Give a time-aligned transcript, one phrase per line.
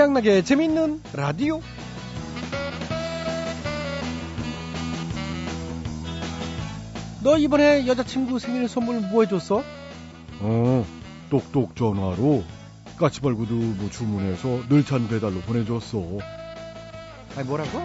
[0.00, 1.60] 최양락의 재미있는 라디오.
[7.22, 9.62] 너 이번에 여자친구 생일 선물 뭐 해줬어?
[10.40, 10.86] 어,
[11.28, 12.42] 똑똑 전화로
[12.96, 15.98] 까치발구두 뭐 주문해서 늘찬 배달로 보내줬어.
[17.36, 17.82] 아니 뭐라고?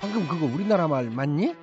[0.00, 1.54] 방금 그거 우리나라 말 맞니?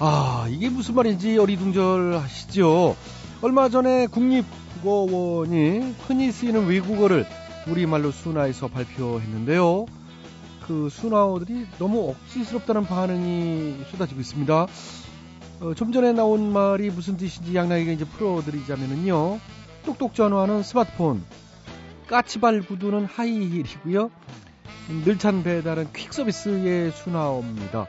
[0.00, 2.96] 아, 이게 무슨 말인지 어리둥절하시죠?
[3.42, 7.26] 얼마 전에 국립국어원이 흔히 쓰이는 외국어를
[7.66, 9.86] 우리말로 순화해서 발표했는데요.
[10.68, 14.66] 그 순화어들이 너무 억지스럽다는 반응이 쏟아지고 있습니다.
[15.60, 19.40] 어, 좀 전에 나온 말이 무슨 뜻인지 양락이가 이제 풀어드리자면은요.
[19.84, 21.24] 똑똑 전화는 스마트폰,
[22.06, 24.12] 까치발 구두는 하이힐이고요.
[25.04, 27.88] 늘찬 배달은 퀵 서비스의 순화어입니다.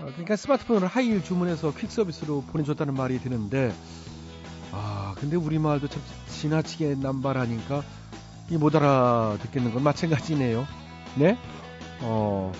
[0.00, 3.72] 어, 그러니까 스마트폰을 하이힐 주문해서 퀵 서비스로 보내줬다는 말이 되는데,
[4.72, 7.82] 아, 근데 우리말도 참 지나치게 남발하니까
[8.50, 10.66] 이 못 알아듣겠는 건 마찬가지네요.
[11.16, 11.36] 네?
[12.00, 12.52] 어.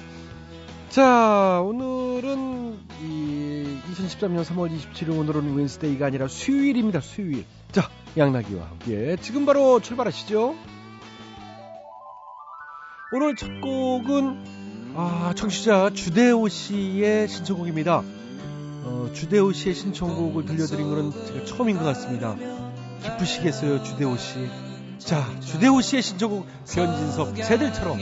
[0.90, 7.00] 자, 오늘은 이 2013년 3월 27일 오늘은 웬스데이가 아니라 수요일입니다.
[7.00, 7.44] 수요일.
[7.72, 10.56] 자, 양나기와 함께 지금 바로 출발하시죠.
[13.14, 14.67] 오늘 첫 곡은
[15.00, 18.02] 아, 청취자 주대호 씨의 신청곡입니다.
[18.82, 22.34] 어, 주대호 씨의 신청곡을 들려드린 것은 제가 처음인 것 같습니다.
[23.04, 24.50] 기쁘시겠어요, 주대호 씨.
[24.98, 27.96] 자, 주대호 씨의 신청곡 변진섭 새들처럼.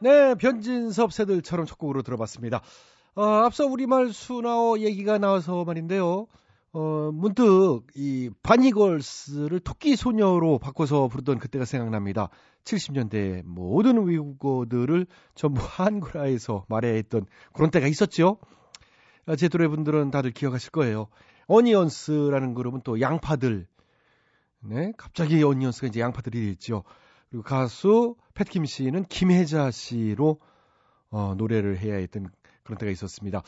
[0.00, 2.62] 네, 변진섭 새들처럼 첫 곡으로 들어봤습니다.
[3.16, 6.28] 어, 앞서 우리말 순화어 얘기가 나와서 말인데요.
[6.72, 12.28] 어, 문득 이 바니걸스를 토끼 소녀로 바꿔서 부르던 그때가 생각납니다.
[12.62, 18.38] 70년대 모든 외국어들을 전부 한글화해서 말해야 했던 그런 때가 있었죠.
[19.26, 21.08] 아, 제 또래 분들은 다들 기억하실 거예요.
[21.48, 23.66] 어니언스라는 그룹은 또 양파들.
[24.60, 26.84] 네, 갑자기 어니언스가 이제 양파들이 됐죠.
[27.30, 30.38] 그리고 가수 팻킴 씨는 김혜자 씨로
[31.10, 32.28] 어, 노래를 해야 했던
[32.62, 33.42] 그런 때가 있었습니다.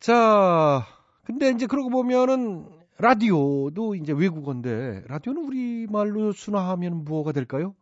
[0.00, 0.86] 자,
[1.24, 7.74] 근데 이제 그러고 보면은 라디오도 이제 외국어인데 라디오는 우리말로 순화하면 뭐가 될까요?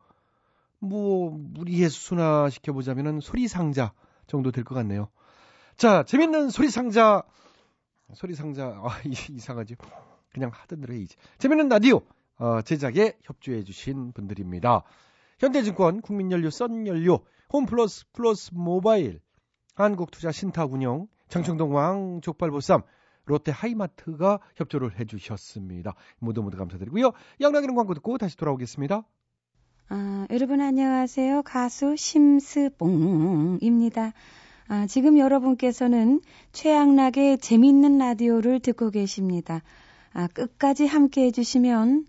[0.79, 3.93] 뭐 우리에 순화 시켜 보자면은 소리 상자
[4.27, 5.09] 정도 될 것 같네요.
[5.77, 7.23] 자, 재밌는 소리 상자,
[8.15, 9.77] 소리 상자 아 이상하지.
[10.33, 11.17] 그냥 하던 해야지.
[11.39, 12.01] 재밌는 라디오
[12.39, 14.83] 어, 제작에 협조해 주신 분들입니다.
[15.43, 17.19] 현대증권, 국민연료, 썬연료,
[17.53, 19.19] 홈플러스 플러스 모바일,
[19.75, 22.83] 한국투자신탁운영, 장충동 왕족발보쌈,
[23.25, 25.97] 롯데 하이마트가 협조를 해주셨습니다.
[26.21, 27.11] 모두 모두 감사드리고요.
[27.41, 29.03] 양락이는 광고 듣고 다시 돌아오겠습니다.
[29.89, 31.43] 아, 여러분 안녕하세요.
[31.43, 34.13] 가수 심스봉입니다.
[34.69, 36.21] 아, 지금 여러분께서는
[36.53, 39.65] 최양락의 재밌는 라디오를 듣고 계십니다.
[40.13, 42.07] 아, 끝까지 함께 해주시면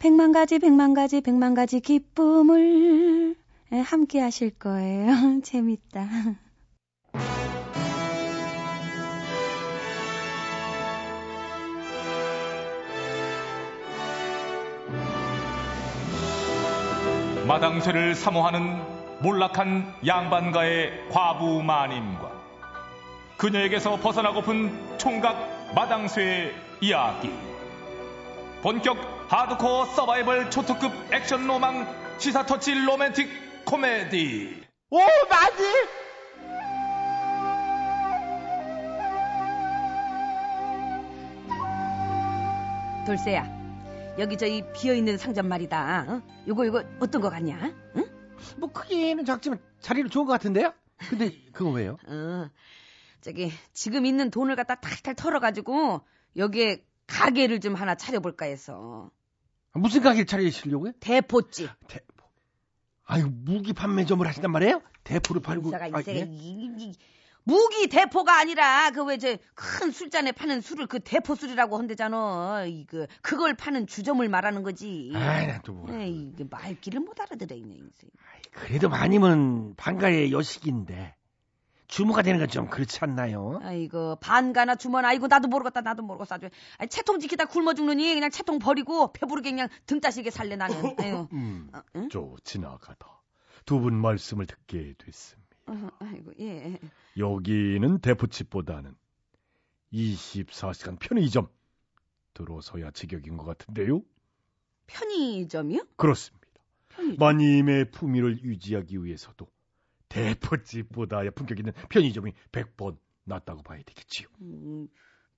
[0.00, 3.36] 백만 가지, 백만 가지, 백만 가지 기쁨을
[3.84, 5.40] 함께 하실 거예요.
[5.44, 6.08] 재밌다.
[17.46, 18.80] 마당쇠를 사모하는
[19.20, 22.30] 몰락한 양반가의 과부 마님과
[23.36, 27.30] 그녀에게서 벗어나고픈 총각 마당쇠의 이야기
[28.62, 31.86] 본격 하드코어 서바이벌 초특급 액션 로망
[32.18, 35.64] 시사 터치 로맨틱 코미디 오 맞지?
[43.06, 43.60] 돌쇠야
[44.18, 46.06] 여기 저기 비어있는 상점 말이다.
[46.08, 46.22] 어?
[46.48, 47.72] 요거 요거 어떤 거 같냐?
[47.96, 48.06] 응?
[48.58, 50.74] 뭐 크기는 작지만 자리는 좋은 것 같은데요?
[51.08, 51.98] 근데 그거 왜요?
[52.06, 52.50] 어,
[53.20, 56.00] 저기 지금 있는 돈을 갖다 탈탈 털어가지고
[56.36, 59.10] 여기에 가게를 좀 하나 차려볼까 해서.
[59.72, 60.92] 무슨 가게를 차리시려고요?
[61.00, 61.70] 대포집.
[61.88, 62.04] 대포.
[63.06, 64.82] 아유 무기 판매점을 하신단 말이에요?
[65.04, 65.68] 대포를 팔고.
[65.68, 66.26] 이사가 아, 예?
[66.28, 66.92] 이, 이,
[67.42, 72.66] 무기 대포가 아니라 그 왜 저 큰 술잔에 파는 술을 그 대포 술이라고 한대잖아.
[72.66, 75.10] 이그 그걸 파는 주점을 말하는 거지.
[75.14, 75.90] 아이 나또 뭐.
[75.92, 78.10] 에이 그 말귀를 못 알아들어 있네 인생.
[78.52, 81.14] 그래도 마님은 반가의 여식인데
[81.90, 83.60] 주모가 되는 건 좀 그렇지 않나요?
[83.62, 86.48] 아이고 반가나 주모나 아이고 나도 모르겠다 나도 모르겠어 아주
[86.78, 90.74] 아니, 채통 지키다 굶어 죽느니 그냥 채통 버리고 배부르게 그냥 등 따시게 살래 나는.
[90.98, 91.26] 아유.
[91.32, 92.08] 음, 어, 응?
[92.10, 93.20] 저 지나가다
[93.66, 95.48] 두 분 말씀을 듣게 됐습니다.
[95.66, 96.78] 어, 아이고, 예.
[97.16, 98.96] 여기는 대포집보다는
[99.92, 101.48] 24시간 편의점
[102.34, 104.00] 들어서야 제격인 것 같은데요?
[104.86, 105.82] 편의점이요?
[105.96, 106.46] 그렇습니다.
[106.88, 107.16] 편의점.
[107.18, 109.46] 마님의 품위를 유지하기 위해서도
[110.10, 114.28] 대포집보다야 품격 있는 편의점이 100번 낫다고 봐야 되겠지요.
[114.42, 114.88] 음,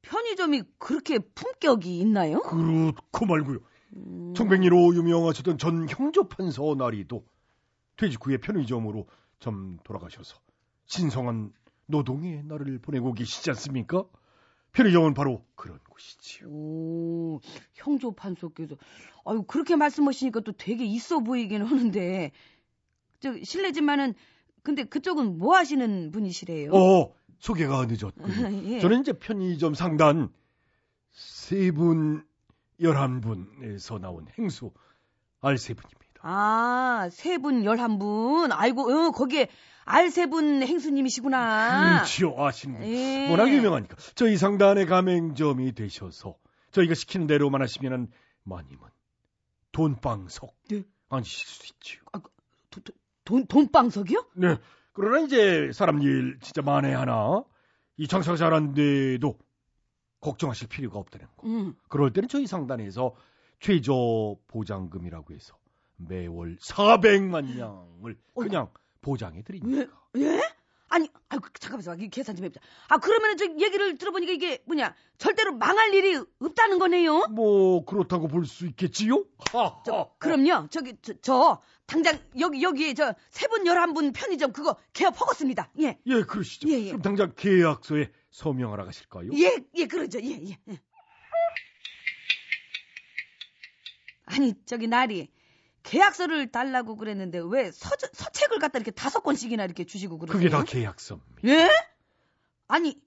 [0.00, 2.40] 편의점이 그렇게 품격이 있나요?
[2.42, 3.58] 그렇고 말고요.
[3.96, 7.24] 음, 청백리로 유명하셨던 전 형조판서 나리도
[7.96, 9.06] 퇴직 후에 편의점으로
[9.38, 10.40] 점 돌아가셔서
[10.86, 11.52] 신성한
[11.86, 14.04] 노동의 날을 보내고 계시지 않습니까?
[14.72, 16.48] 편의점은 바로 그런 곳이지요.
[16.48, 17.40] 오,
[17.74, 18.76] 형조 판소께서
[19.26, 22.32] 아유 그렇게 말씀하시니까 또 되게 있어 보이긴 하는데
[23.20, 24.14] 저 실례지만은
[24.62, 26.72] 근데 그쪽은 뭐 하시는 분이시래요?
[26.72, 28.22] 어, 소개가 늦었군요.
[28.76, 28.80] 예.
[28.80, 30.32] 저는 이제 편의점 상단
[31.10, 32.24] 세 분,
[32.80, 34.72] 열한 분에서 나온 행수
[35.40, 36.02] 알세 분입니다.
[36.22, 38.52] 아, 세 분, 열한 분.
[38.52, 39.48] 아이고, 어, 거기에
[39.84, 41.94] 알세 분 행수님이시구나.
[41.96, 42.88] 그렇지요, 아시는 분.
[42.88, 43.28] 예.
[43.28, 43.96] 워낙 유명하니까.
[44.14, 46.36] 저희 상단의 가맹점이 되셔서
[46.70, 48.08] 저희가 시키는 대로만 하시면은
[48.44, 48.78] 마님은
[49.72, 50.84] 돈방석 네.
[51.08, 52.00] 앉으실 수 있지요.
[52.70, 52.92] 도- 도-
[53.24, 54.26] 돈, 돈방석이요?
[54.36, 54.58] 네.
[54.92, 57.44] 그러나 이제 사람 일 진짜 만에 하나
[57.96, 59.38] 이 장사가 잘안돼도
[60.20, 61.46] 걱정하실 필요가 없다는 거.
[61.48, 61.74] 음.
[61.88, 63.14] 그럴 때는 저희 상단에서
[63.60, 65.56] 최저 보장금이라고 해서
[65.96, 68.70] 매월 400만 양을 그냥
[69.00, 69.92] 보장해 드립니다.
[70.16, 70.40] 예?
[70.92, 72.04] 아니, 아이고, 잠깐만요.
[72.04, 72.60] 이 계산 좀 해보자.
[72.88, 74.94] 아, 그러면은 저 얘기를 들어보니까 이게 뭐냐.
[75.16, 77.28] 절대로 망할 일이 없다는 거네요?
[77.30, 79.24] 뭐 그렇다고 볼 수 있겠지요?
[79.52, 80.08] 하, 저, 하.
[80.18, 80.68] 그럼요.
[80.68, 85.70] 저기, 저, 저 당장 여기, 여기, 저, 세 분, 열한 분 편의점 그거 개업하겠습니다.
[85.80, 85.98] 예.
[86.04, 86.68] 예, 그러시죠.
[86.68, 86.86] 예, 예.
[86.88, 89.30] 그럼 당장 계약서에 서명하러 가실까요?
[89.32, 90.20] 예, 예, 그러죠.
[90.22, 90.58] 예, 예.
[90.68, 90.80] 예.
[94.26, 95.30] 아니, 저기, 나리.
[95.82, 100.38] 계약서를 달라고 그랬는데 왜 서, 서책을 갖다 이렇게 다섯 권씩이나 이렇게 주시고 그러세요?
[100.38, 101.42] 그게 다 계약서입니다.
[101.44, 101.68] 예?
[102.68, 103.00] 아니,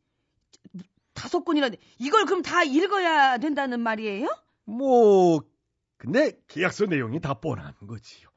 [1.14, 4.28] 다섯 권이라는데 이걸 그럼 다 읽어야 된다는 말이에요?
[4.66, 5.42] 뭐
[5.98, 8.30] 근데 계약서 내용이 다 뻔한 거지요.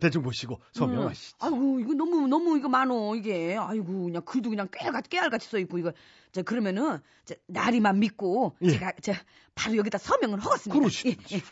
[0.00, 1.36] 대충 보시고 서명하시죠.
[1.36, 1.44] 음.
[1.46, 3.56] 아이고, 이거 너무, 너무 이거 많어, 이게.
[3.56, 5.92] 아이고, 그냥 글도 그냥 깨알같이, 깨알같이 써 있고, 이거.
[6.32, 8.70] 자, 그러면은, 자, 나리만 믿고, 예.
[8.70, 9.12] 제가, 저,
[9.54, 10.78] 바로 여기다 서명을 하겠습니다.
[10.78, 11.08] 그러시죠.
[11.10, 11.42] 예, 예.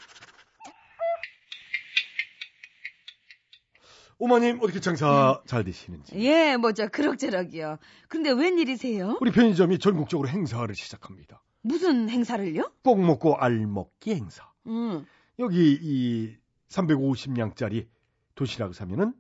[4.19, 6.14] 오마님 어떻게 장사 잘 되시는지.
[6.16, 7.78] 예, 뭐, 저, 그럭저럭이요.
[8.08, 9.19] 근데 웬일이세요?
[9.20, 11.43] 우리 편의점이 전국적으로 행사를 시작합니다.
[11.62, 12.70] 무슨 행사를요?
[12.82, 14.50] 꼭 먹고 알 먹기 행사.
[14.66, 15.06] 음.
[15.38, 16.37] 여기 이
[16.69, 17.87] 350냥짜리
[18.34, 19.14] 도시락을 사면은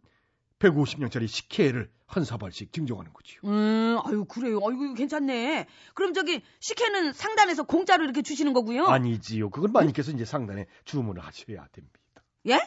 [0.58, 3.40] 150냥짜리 식혜를 한 사발씩 증정하는 거지요.
[3.44, 4.58] 음, 아유, 그래요.
[4.58, 5.66] 이거 괜찮네.
[5.94, 8.84] 그럼 저기, 식혜는 상단에서 공짜로 이렇게 주시는 거고요?
[8.86, 9.50] 아니지요.
[9.50, 11.98] 그건 마님께서 이제 상단에 주문을 하셔야 됩니다.
[12.46, 12.60] 예?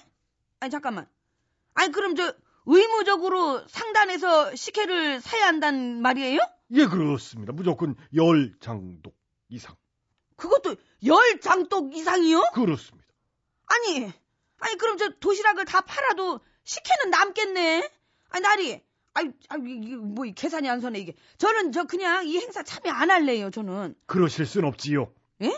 [0.59, 1.07] 아니, 잠깐만.
[1.77, 2.33] 아니, 그럼 저,
[2.65, 6.39] 의무적으로 상단에서 식혜를 사야 한단 말이에요?
[6.71, 7.53] 예, 그렇습니다.
[7.53, 9.15] 무조건 열 장독
[9.47, 9.75] 이상.
[10.35, 10.75] 그것도
[11.05, 12.49] 열 장독 이상이요?
[12.53, 13.07] 그렇습니다.
[13.67, 14.11] 아니,
[14.57, 17.89] 아니 그럼 저 도시락을 다 팔아도 식혜는 남겠네.
[18.29, 18.81] 아니 나리,
[19.13, 21.13] 아이, 아이 뭐이 계산이 안 서네 이게.
[21.37, 23.51] 저는 저 그냥 이 행사 참여 안 할래요.
[23.51, 23.93] 저는.
[24.07, 25.13] 그러실 순 없지요.
[25.43, 25.53] 예?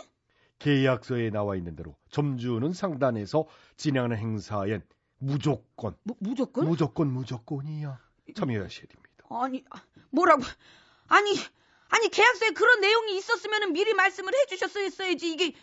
[0.58, 3.46] 계약서에 나와 있는 대로 점주는 상단에서
[3.78, 4.82] 진행하는 행사엔
[5.20, 6.64] 무조건 뭐, 무조건?
[6.64, 8.00] 무조건 무조건이야
[8.34, 9.24] 참여하셔야 됩니다.
[9.28, 10.42] 아니 아, 뭐라고?
[11.08, 11.34] 아니
[11.88, 15.54] 아니 계약서에 그런 내용이 있었으면 미리 말씀을 해주셨어야지 이게.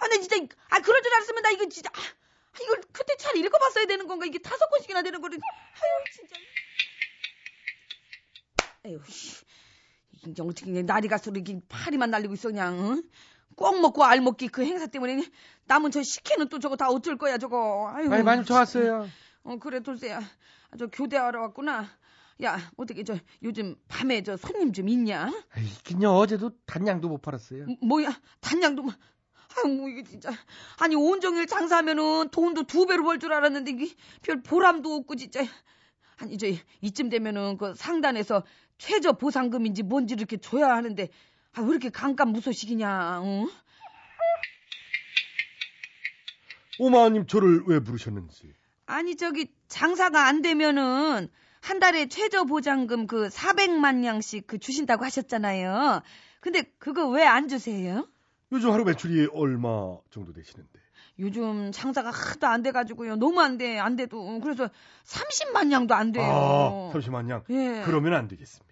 [0.00, 0.36] 아, 나 진짜
[0.70, 2.00] 아 그럴 줄 알았으면 나 이거 진짜 아,
[2.62, 5.38] 이걸 그때 잘 읽어봤어야 되는 건가 이게 다섯 권씩이나 되는 거를.
[5.38, 6.36] 아유 진짜.
[8.84, 9.44] 에휴, 씨.
[10.26, 12.78] 이제 어떻게 그냥 날이 갈수록 이렇게 파리만 날리고 있어 그냥.
[12.78, 13.02] 응?
[13.56, 15.24] 꼭 먹고 알 먹기 그 행사 때문에
[15.66, 17.90] 남은 저 식혜는 또 저거 다 어쩔 거야 저거.
[17.94, 18.08] 아유.
[18.08, 19.08] 많이 많이 좋았어요.
[19.44, 21.86] 어 그래 돌쇠야 아, 저 교대하러 왔구나
[22.44, 26.10] 야 어떻게 저 요즘 밤에 저 손님 좀 있냐 있긴요.
[26.12, 27.64] 어제도 단양도 못 팔았어요.
[27.64, 28.92] 음, 뭐야 단양도 뭐
[29.64, 30.30] 아유 뭐 이게 진짜
[30.78, 35.40] 아니 온종일 장사하면은 돈도 두 배로 벌 줄 알았는데 이게 별 보람도 없고 진짜
[36.18, 36.46] 아니 저
[36.80, 38.44] 이쯤 되면은 그 상단에서
[38.78, 41.08] 최저 보상금인지 뭔지 이렇게 줘야 하는데
[41.54, 43.48] 아 왜 이렇게 강감 무소식이냐 응?
[46.78, 48.54] 오마님 저를 왜 부르셨는지.
[48.86, 51.28] 아니 저기 장사가 안 되면은
[51.60, 56.02] 한 달에 최저 보장금 그 400만 양씩 그 주신다고 하셨잖아요.
[56.40, 58.08] 근데 그거 왜 안 주세요?
[58.50, 60.70] 요즘 하루 매출이 얼마 정도 되시는데.
[61.18, 63.16] 요즘 장사가 하도 안 돼가지고요.
[63.16, 64.40] 너무 안 돼, 안 돼도.
[64.40, 64.68] 그래서
[65.04, 66.24] 30만 양도 안 돼요.
[66.24, 67.44] 아, 30만 양.
[67.50, 67.82] 예.
[67.84, 68.71] 그러면 안 되겠습니다.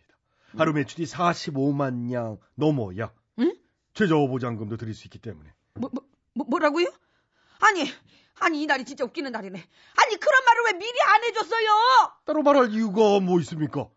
[0.57, 3.57] 하루 매출이 45만 양 넘어야 응?
[3.95, 5.53] 최저 보장금도 드릴 수 있기 때문에.
[5.75, 6.05] 뭐, 뭐,
[6.35, 6.87] 뭐, 뭐라고요?
[7.61, 7.85] 아니,
[8.41, 9.59] 아니, 이 날이 진짜 웃기는 날이네.
[9.97, 11.69] 아니, 그런 말을 왜 미리 안 해줬어요?
[12.25, 13.89] 따로 말할 이유가 뭐 있습니까?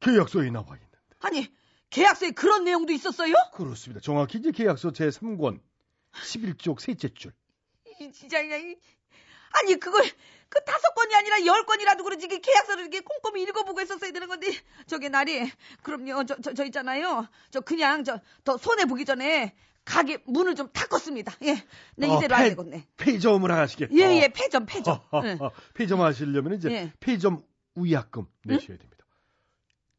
[0.00, 0.98] 계약서에 나와 있는데.
[1.20, 1.50] 아니
[1.88, 3.32] 계약서에 그런 내용도 있었어요?
[3.54, 4.00] 그렇습니다.
[4.02, 5.60] 정확히 이제 계약서 제 3권
[6.12, 7.32] 11쪽 셋째 줄.
[8.00, 8.76] 이 진짜 그냥 이-
[9.62, 10.02] 아니 그걸
[10.48, 14.48] 그 다섯 건이 아니라 열 건이라도 그러지 이 계약서를 이렇게 꼼꼼히 읽어보고 했었어야 되는 건데
[14.86, 15.50] 저게 날이
[15.82, 21.60] 그럼요 저저 있잖아요 저 그냥 저 더 손해 보기 전에 가게 문을 좀 닫았습니다 예네
[22.12, 23.94] 아, 이대로 안 폐- 되겠네 폐점을 하시겠다.
[23.94, 25.38] 예예 폐점 폐점 예.
[25.74, 26.92] 폐점 하시려면 이제 예.
[27.00, 27.42] 폐점
[27.74, 29.04] 위약금 내셔야 됩니다.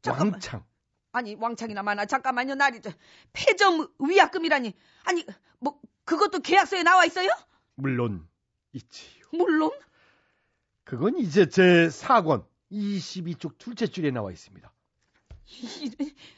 [0.01, 0.33] 잠깐만.
[0.33, 0.63] 왕창.
[1.11, 2.91] 아니 왕창이나 많아 잠깐만요 날이 저
[3.33, 4.73] 폐점 위약금이라니
[5.03, 5.25] 아니
[5.59, 7.29] 뭐 그것도 계약서에 나와 있어요?
[7.75, 8.27] 물론
[8.73, 9.25] 있지요.
[9.33, 9.71] 물론
[10.85, 14.71] 그건 이제 제 4권 22쪽 둘째 줄에 나와 있습니다.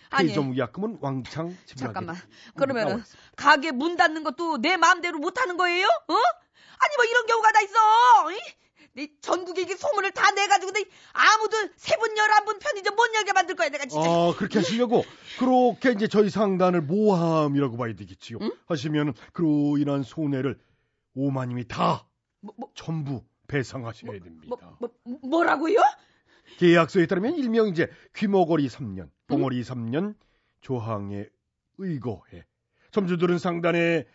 [0.10, 2.16] 아니 폐점 위약금은 왕창 지불하게 잠깐만.
[2.56, 3.32] 그러면은 있습니다.
[3.36, 5.86] 가게 문 닫는 것도 내 마음대로 못 하는 거예요?
[5.86, 6.14] 어?
[6.14, 8.32] 아니 뭐 이런 경우가 다 있어.
[8.32, 8.38] 이?
[8.94, 13.56] 내 전국에 이게 소문을 다 내가지고 내 아무도 세분 열한 분 편의점 못 열게 만들
[13.56, 14.10] 거야 내가 진짜.
[14.10, 15.06] 아, 그렇게 하시려고
[15.38, 18.40] 그렇게 이제 저희 상단을 모함이라고 봐야 되겠지요.
[18.42, 18.52] 응?
[18.66, 20.60] 하시면 그로 인한 손해를
[21.14, 22.08] 오마님이 다
[22.42, 24.76] 뭐, 뭐, 전부 배상하셔야 됩니다.
[24.80, 25.80] 뭐, 뭐, 뭐 라고요?
[26.58, 30.16] 계약서에 따르면 일명 이제 귀머거리 3년, 봉어리 3년,
[30.62, 31.26] 조항에
[31.78, 32.46] 의거해.
[32.92, 34.06] 점주들은 상단에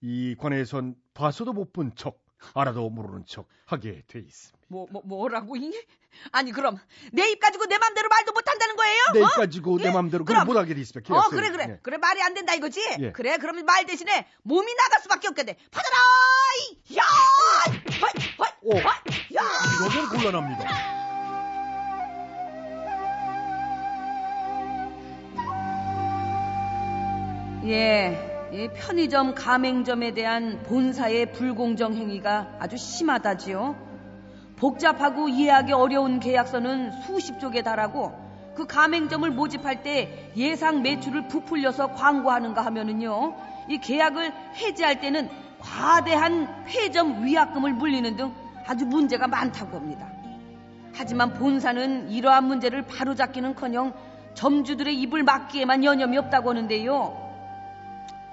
[0.00, 2.22] 이 관해선 봐서도 못 본 척,
[2.54, 4.57] 알아도 모르는 척 하게 돼 있습니다.
[4.70, 5.56] 뭐, 뭐 뭐라고?
[5.56, 5.72] 이?
[6.32, 6.78] 아니 그럼
[7.12, 9.00] 내 입 가지고 내 맘대로 말도 못 한다는 거예요?
[9.14, 9.28] 내일 어?
[9.28, 9.90] 가지고 내 예?
[9.90, 10.46] 맘대로 그럼.
[10.46, 11.14] 못하게 돼 있습니다.
[11.14, 11.36] 어 계약서에.
[11.40, 11.78] 그래 그래 네.
[11.82, 13.12] 그래 말이 안 된다 이거지 예.
[13.12, 15.96] 그래 그러면 말 대신에 몸이 나갈 수밖에 없겠네 받아라
[16.70, 16.96] 이!
[16.98, 17.02] 야
[18.00, 18.74] 헐, 헐, 오.
[18.78, 19.42] 헐, 야
[19.88, 20.98] 이러면 곤란합니다.
[27.64, 33.87] 예, 이 편의점 가맹점에 대한 본사의 불공정 행위가 아주 심하다지요.
[34.58, 38.12] 복잡하고 이해하기 어려운 계약서는 수십 쪽에 달하고
[38.54, 43.34] 그 가맹점을 모집할 때 예상 매출을 부풀려서 광고하는가 하면은요.
[43.68, 48.32] 이 계약을 해지할 때는 과대한 폐점 위약금을 물리는 등
[48.66, 50.08] 아주 문제가 많다고 합니다.
[50.92, 53.94] 하지만 본사는 이러한 문제를 바로잡기는커녕
[54.34, 57.28] 점주들의 입을 막기에만 여념이 없다고 하는데요.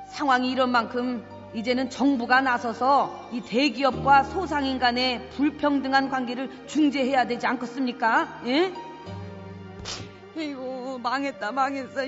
[0.07, 1.23] 상황이 이런 만큼
[1.55, 8.41] 이제는 정부가 나서서 이 대기업과 소상인 간의 불평등한 관계를 중재해야 되지 않겠습니까?
[8.45, 8.73] 예?
[10.35, 12.01] 이거 망했다 망했어.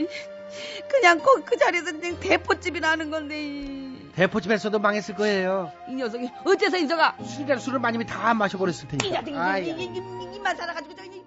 [0.89, 5.71] 그냥 꼭 그 자리에서 그냥 대포집이나 하는 건데 이- 대포집에서도 망했을 거예요.
[5.89, 9.21] 이 녀석이 어째서 인서가 술에 술을 많이 다 마셔버렸을 이 테니까.
[9.21, 11.23] 녀석이 아이, 이- 이- 이- 입만 살아가지고 저기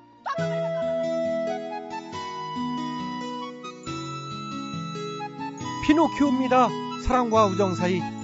[5.87, 6.69] 피노키오입니다.
[7.03, 8.20] 사랑과 우정 사이.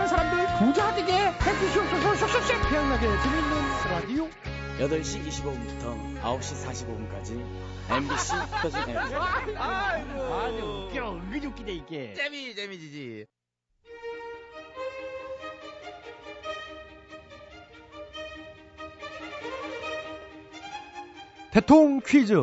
[0.00, 2.14] 고마운 사람들 부자 되게 해주시옵소서.
[2.16, 3.50] 쏙쏙쏙 태양나게 재밌는
[3.90, 4.28] 라디오.
[4.78, 7.44] 8시 25분부터 9시 45분까지
[7.90, 11.12] MBC 표준 FM 아주 웃겨.
[11.16, 12.14] 은근히 웃기네 이게.
[12.14, 13.26] 재미 재미지지.
[21.52, 22.34] 대통 퀴즈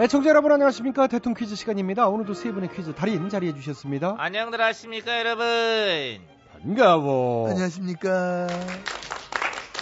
[0.00, 5.18] 애청자 여러분 안녕하십니까 대통 퀴즈 시간입니다 오늘도 세 분의 퀴즈 달인 자리해 주셨습니다 안녕들 하십니까
[5.18, 5.46] 여러분.
[6.52, 8.46] 반가워 안녕하십니까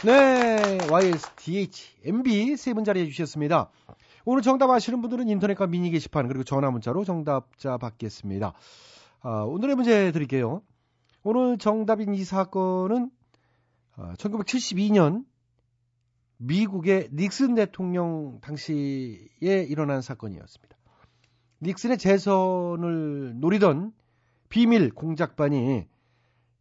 [0.04, 3.68] 네, YSDH, MB 세 분 자리해 주셨습니다.
[4.24, 8.52] 오늘 정답 아시는 분들은 인터넷과 미니 게시판 그리고 전화 문자로 정답자 받겠습니다.
[9.22, 10.62] 아, 오늘의 문제 드릴게요.
[11.24, 13.10] 오늘 정답인 이 사건은
[13.96, 15.24] 아, 1972년
[16.38, 20.76] 미국의 닉슨 대통령 당시에 일어난 사건이었습니다.
[21.62, 23.92] 닉슨의 재선을 노리던
[24.48, 25.86] 비밀 공작반이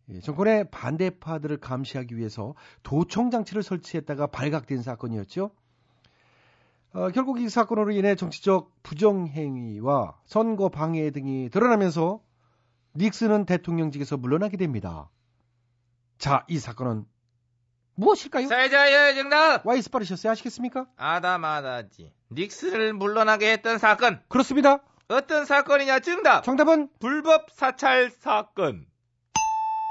[0.09, 5.51] 예, 정권의 반대파들을 감시하기 위해서 도청 장치를 설치했다가 발각된 사건이었죠.
[6.93, 12.21] 어, 결국 이 사건으로 인해 정치적 부정행위와 선거 방해 등이 드러나면서
[12.95, 15.09] 닉슨은 대통령직에서 물러나게 됩니다.
[16.17, 17.05] 자, 이 사건은
[17.97, 18.47] 무엇일까요?
[18.47, 19.65] 사회자의 정답.
[19.65, 20.31] 와이스 빠르셨어요?
[20.31, 20.85] 아시겠습니까?
[20.97, 22.13] 아다마다지.
[22.31, 24.21] 닉스를 물러나게 했던 사건.
[24.27, 24.79] 그렇습니다.
[25.07, 26.43] 어떤 사건이냐 정답.
[26.43, 28.85] 정답은 불법 사찰 사건.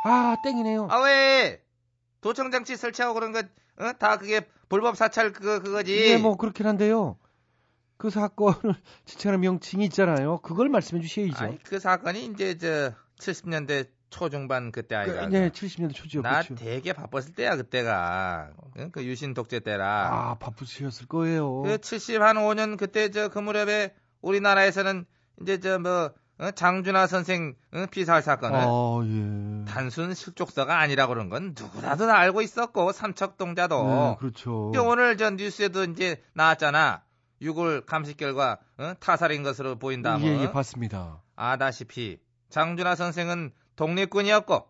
[0.04, 0.86] 아 땡이네요.
[0.90, 1.62] 아 왜?
[2.20, 3.92] 도청 장치 설치하고 그런 거, 어?
[3.98, 5.96] 다 그게 불법 사찰 그거 그거지.
[5.96, 7.18] 예, 뭐 그렇긴 한데요.
[7.96, 8.74] 그 사건을
[9.06, 10.38] 지칭하는 명칭이 있잖아요.
[10.38, 11.44] 그걸 말씀해 주셔야죠.
[11.44, 15.28] 아니, 그 사건이 이제 저 70년대 초중반 그때 아이가.
[15.28, 16.22] 그, 네, 70년대 초죠.
[16.22, 16.54] 나 그렇죠.
[16.54, 18.50] 되게 바빴을 때야 그때가.
[18.78, 18.90] 응?
[18.92, 20.08] 그 유신 독재 때라.
[20.12, 21.62] 아 바쁘셨을 거예요.
[21.62, 25.04] 그 70 한 5년 그때 저 그 무렵에 우리나라에서는
[25.42, 26.12] 이제 저뭐
[26.54, 27.86] 장준하 선생 응?
[27.90, 29.64] 피살 사건은 아 예.
[29.70, 33.84] 단순 실족사가 아니라 그런 건 누구라도 다 알고 있었고 삼척동자도.
[33.86, 34.70] 네, 그렇죠.
[34.72, 37.02] 그 오늘 전 뉴스에도 이제 나왔잖아.
[37.42, 38.94] 6월 감식 결과 어?
[39.00, 40.16] 타살인 것으로 보인다.
[40.18, 40.28] 뭐.
[40.28, 41.22] 예, 예, 봤습니다.
[41.36, 44.66] 아다시피 장준하 선생은 독립군이었고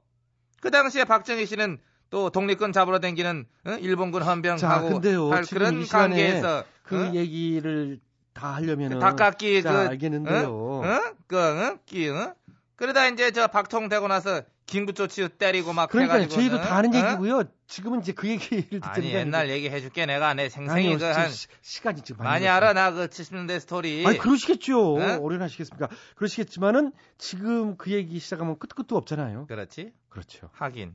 [0.61, 1.79] 그 당시에 박정희 씨는
[2.11, 3.71] 또 독립군 잡으러 댕기는 어?
[3.81, 5.01] 일본군 자, 헌병하고
[5.49, 7.13] 그런 관계에서 그 어?
[7.15, 8.01] 얘기를
[8.33, 10.49] 다 하려면은 닭깎기 자, 그 알겠는데요.
[10.49, 10.83] 어?
[10.85, 11.15] 어?
[11.27, 11.79] 그 어?
[11.87, 12.35] 끼 어?
[12.77, 16.61] 그러다 이제 저 박통 되고 나서 긴구조치 때리고 막 그러니까 저희도 어?
[16.61, 16.99] 다 아는 어?
[16.99, 17.43] 얘기고요.
[17.67, 19.49] 지금은 이제 그 얘기를 듣는 아니 게 옛날.
[19.49, 22.57] 얘기 해줄게 내가 내 생생히 그한 시- 시간이 지금 많이 걸렸어요.
[22.57, 24.97] 알아 나 그 70년대 스토리 아니 그러시겠죠.
[24.97, 25.19] 어?
[25.19, 25.89] 오래하시겠습니까?
[26.17, 29.47] 그러시겠지만은 지금 그 얘기 시작하면 끝도 끝도 없잖아요.
[29.47, 30.51] 그렇지 그렇죠.
[30.53, 30.95] 하긴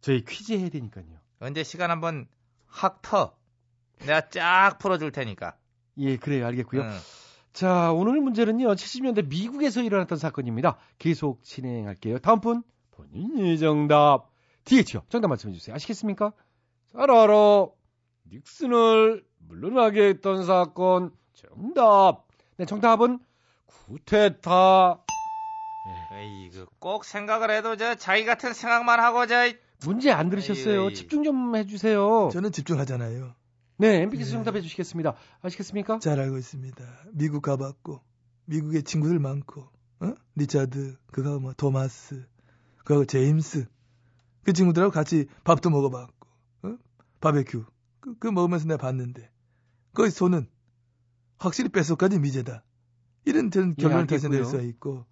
[0.00, 1.04] 저희 퀴즈 해야 되니까요.
[1.40, 2.26] 언제 시간 한번
[2.66, 3.36] 확 터.
[4.00, 5.56] 내가 쫙 풀어줄 테니까.
[5.98, 6.46] 예, 그래요.
[6.46, 6.80] 알겠고요.
[6.82, 6.98] 응.
[7.54, 8.74] 자, 오늘 문제는요.
[8.74, 10.76] 70년대 미국에서 일어났던 사건입니다.
[10.98, 12.18] 계속 진행할게요.
[12.18, 14.28] 다음 분 본인이 정답.
[14.64, 15.02] DH요.
[15.08, 15.74] 정답 말씀해 주세요.
[15.76, 16.32] 아시겠습니까?
[16.92, 17.68] 잘 알아.
[18.32, 22.26] 닉슨을 물러나게 했던 사건 정답.
[22.56, 23.20] 네, 정답은
[23.66, 25.00] 구테타.
[26.10, 29.52] 에이, 그꼭 생각을 해도 저 자기 같은 생각만 하고 저
[29.86, 30.80] 문제 안 들으셨어요.
[30.80, 30.94] 에이, 에이.
[30.94, 32.30] 집중 좀 해주세요.
[32.32, 33.32] 저는 집중하잖아요.
[33.76, 34.36] 네, MB께서 네.
[34.36, 35.14] 정답해 주시겠습니다.
[35.42, 35.98] 아시겠습니까?
[35.98, 36.84] 잘 알고 있습니다.
[37.12, 38.00] 미국 가봤고
[38.46, 39.68] 미국에 친구들 많고
[40.00, 40.14] 어?
[40.36, 42.26] 리차드 그거 뭐 토마스
[42.84, 43.66] 그거 제임스
[44.44, 46.28] 그 친구들하고 같이 밥도 먹어봤고
[46.64, 46.76] 어?
[47.20, 47.64] 바베큐
[48.00, 49.30] 그, 그 먹으면서 내가 봤는데
[49.92, 50.48] 거기 손은
[51.38, 52.62] 확실히 뼛속까지 미제다
[53.24, 54.60] 이런 저는 예, 결론을 다시 낼 알겠고요.
[54.60, 55.06] 수 있고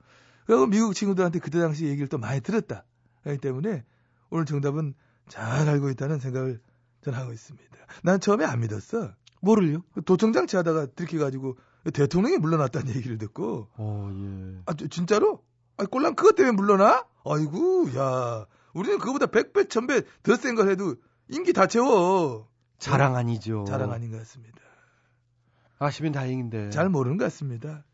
[0.46, 2.84] 그리고 미국 친구들한테 그때 당시 얘기를 또 많이 들었다
[3.22, 3.84] 그렇기 때문에
[4.30, 4.94] 오늘 정답은
[5.28, 6.60] 잘 알고 있다는 생각을
[7.02, 7.71] 저는 하고 있습니다.
[8.02, 9.12] 난 처음에 안 믿었어.
[9.40, 9.82] 뭐를요?
[10.04, 11.56] 도청장치 하다가 들켜가지고
[11.92, 14.62] 대통령이 물러났다는 얘기를 듣고 어, 예.
[14.66, 15.42] 아 저- 진짜로?
[15.76, 17.04] 아 꼴랑 그것 때문에 물러나?
[17.24, 20.94] 아이고 야 우리는 그거보다 100배 1000배 더 센 걸 해도
[21.28, 23.64] 임기 다 채워 자랑 아니죠.
[23.66, 24.60] 자랑 아닌 것 같습니다
[25.78, 26.70] 아시면 다행인데.
[26.70, 27.84] 잘 모르는 것 같습니다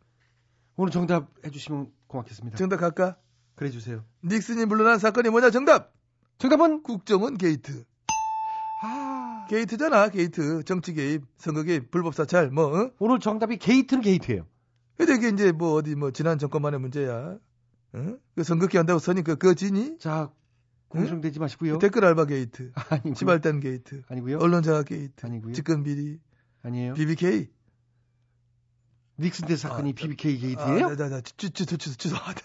[0.76, 2.56] 오늘 정답 해주시면 고맙겠습니다.
[2.58, 3.16] 정답 갈까?
[3.54, 4.04] 그래 주세요.
[4.24, 5.92] 닉슨이 물러난 사건이 뭐냐 정답
[6.38, 7.84] 정답은 국정원 게이트 아
[9.48, 12.90] 게이트잖아 게이트 정치 개입 선거 개입 불법 사찰 뭐 어?
[12.98, 14.46] 오늘 정답이 게이트는 게이트예요.
[14.96, 17.38] 근데 이게 이제 뭐 어디 뭐 지난 정권만의 문제야
[17.92, 18.16] 어?
[18.34, 19.98] 그 선거기 한다고 서니 그 거지니?
[19.98, 20.30] 자
[20.88, 21.78] 공성되지 마시고요.
[21.78, 23.14] 댓글 알바 게이트 아니고요.
[23.14, 24.38] 지발단 게이트 아니고요.
[24.38, 25.52] 언론자가 게이트 아니고요.
[25.54, 26.18] 직권 비리
[26.62, 26.94] 아니에요.
[26.94, 27.48] BBK
[29.20, 30.86] 닉슨 대 사건이 아, BBK 게이트예요?
[30.86, 32.14] 아, 나, 나, 취, 취소, 취소, 취소.
[32.14, 32.40] 하다,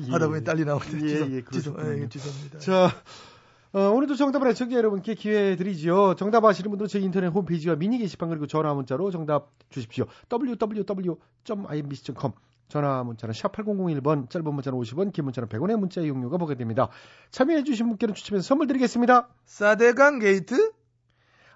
[0.00, 1.06] 예, 하다 보니 딸리 나오는데.
[1.06, 1.76] 예, 취소, 예, 취소.
[1.78, 2.58] 예, 죄송합니다.
[2.58, 2.90] 자,
[3.74, 6.14] 어, 오늘도 정답을 애청자 여러분께 기회 드리지요.
[6.14, 10.06] 정답 아시는 분들은 저희 인터넷 홈페이지와 미니 게시판 그리고 전화 문자로 정답 주십시오.
[10.30, 12.32] www.imbc.com
[12.68, 16.88] 전화 문자는 샵 8001번, 짧은 문자는 50원, 긴 문자는 100원의 문자 이용료가 보게 됩니다.
[17.30, 19.28] 참여해주신 분께는 추첨해서 선물 드리겠습니다.
[19.44, 20.72] 사대강 게이트?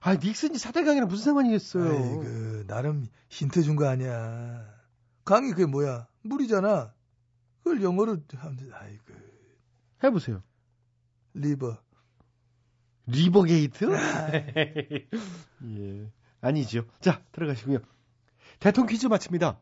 [0.00, 1.88] 아, 닉슨이 사대강이랑 무슨 상관이겠어요?
[1.88, 4.66] 아이고, 나름 힌트 준 거 아니야.
[5.24, 6.06] 강이 그게 뭐야?
[6.22, 6.92] 물이잖아.
[7.62, 9.04] 그걸 영어로 하면, 아이고,
[10.02, 10.42] 해보세요.
[11.34, 11.76] River.
[13.08, 13.88] River게이트?
[15.64, 16.06] 예.
[16.40, 16.84] 아니죠.
[17.00, 17.78] 자, 들어가시고요.
[18.60, 19.58] 대통령 퀴즈 마칩니다.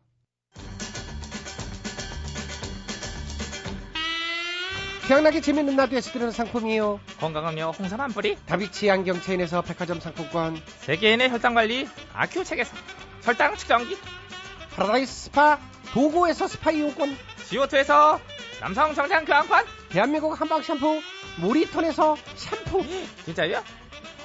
[5.07, 6.99] 최양락의 재밌는 라디오에서 드리는 상품이요.
[7.21, 12.75] 건강음료 홍삼 한 뿌리, 다비치 안경 체인에서 백화점 상품권, 세계인의 혈당 관리 아큐첵에서
[13.23, 13.97] 혈당 측정기,
[14.75, 15.61] 파라다이스 스파
[15.93, 17.17] 도고에서 스파 이용권,
[17.49, 18.19] 지오투에서
[18.61, 19.65] 남성 정장 교환권.
[19.91, 21.01] 대한민국 한방 샴푸
[21.39, 22.85] 모리톤에서 샴푸.
[23.25, 23.63] 진짜요?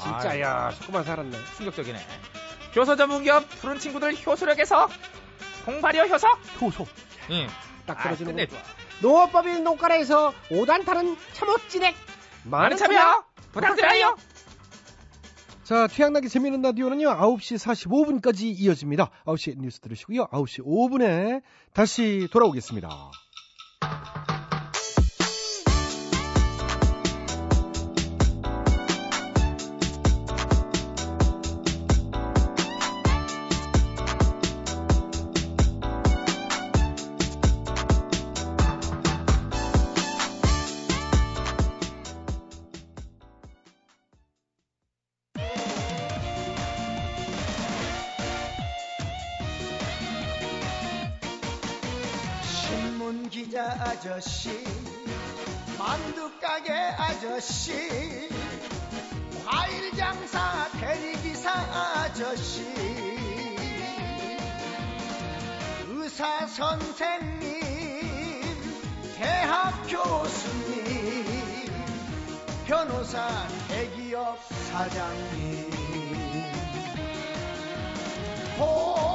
[0.01, 1.37] 진짜야, 조금만 살았네.
[1.57, 1.99] 충격적이네.
[2.75, 4.87] 효소 전문기업 푸른 친구들 효소력에서
[5.67, 6.27] 홍발효 효소.
[6.61, 6.87] 효소.
[7.31, 7.47] 응.
[7.85, 8.57] 딱 아, 떨어지는 끝내 거.
[9.01, 11.95] 농업법인 농가라에서 옻 안 타는 참옻진액.
[12.45, 14.15] 많은 참여 부탁드려요.
[15.63, 17.57] 자, 태양나게 재미있는 라디오는요, 9시
[18.21, 19.09] 45분까지 이어집니다.
[19.25, 21.41] 9시 뉴스 들으시고요, 9시 5분에
[21.73, 22.89] 다시 돌아오겠습니다.
[54.21, 54.63] 아저씨
[55.79, 58.29] 만두 가게 아저씨
[59.43, 62.63] 과일 장사 대리기사 아저씨
[65.87, 67.61] 의사 선생님
[69.17, 71.25] 대학 교수님
[72.67, 74.37] 변호사 대기업
[74.71, 75.71] 사장님.
[78.59, 79.10] 포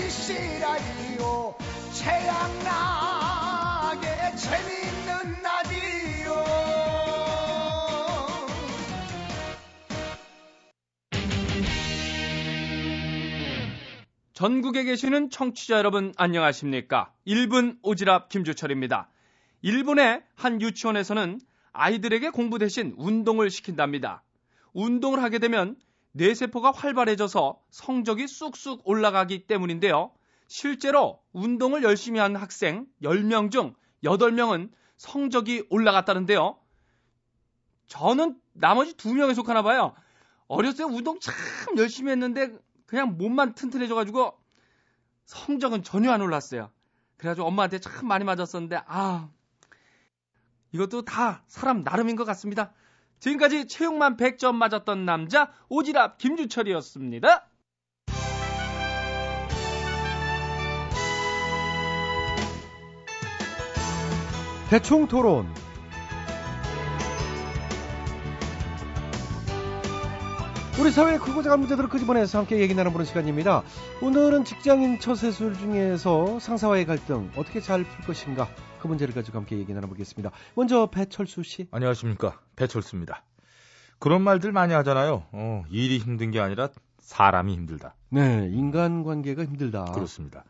[0.00, 1.54] MBC 라디오
[1.92, 3.26] 최양락의
[4.36, 6.32] 재미있는 라디오
[14.32, 17.12] 전국에 계시는 청취자 여러분 안녕하십니까?
[17.26, 19.10] 1분 오지랖 김주철입니다.
[19.60, 21.40] 일본의 한 유치원에서는
[21.72, 24.22] 아이들에게 공부 대신 운동을 시킨답니다.
[24.72, 25.76] 운동을 하게 되면
[26.12, 30.12] 뇌세포가 활발해져서 성적이 쑥쑥 올라가기 때문인데요.
[30.48, 36.58] 실제로 운동을 열심히 한 학생 10명 중 8명은 성적이 올라갔다는데요.
[37.86, 39.94] 저는 나머지 2명에 속하나 봐요.
[40.48, 41.34] 어렸을 때 운동 참
[41.76, 42.52] 열심히 했는데
[42.86, 44.36] 그냥 몸만 튼튼해져가지고
[45.24, 46.70] 성적은 전혀 안 올랐어요.
[47.16, 49.28] 그래가지고 엄마한테 참 많이 맞았었는데 아
[50.72, 52.72] 이것도 다 사람 나름인 것 같습니다.
[53.20, 57.46] 지금까지 체육만 100점 맞았던 남자 오지랖 김주철이었습니다.
[64.70, 65.46] 대충 토론.
[70.80, 73.62] 우리 사회의 크고 작은 문제들을 끄집어내서 함께 얘기 나눠보는 시간입니다.
[74.00, 78.48] 오늘은 직장인 처세술 중에서 상사와의 갈등 어떻게 잘 풀 것인가
[78.80, 80.30] 그 문제를 가지고 함께 얘기 나눠보겠습니다.
[80.54, 81.68] 먼저 배철수 씨.
[81.70, 82.40] 안녕하십니까.
[82.56, 83.22] 배철수입니다.
[83.98, 85.26] 그런 말들 많이 하잖아요.
[85.32, 87.94] 어, 일이 힘든 게 아니라 사람이 힘들다.
[88.08, 89.84] 네, 인간 관계가 힘들다.
[89.92, 90.44] 그렇습니다.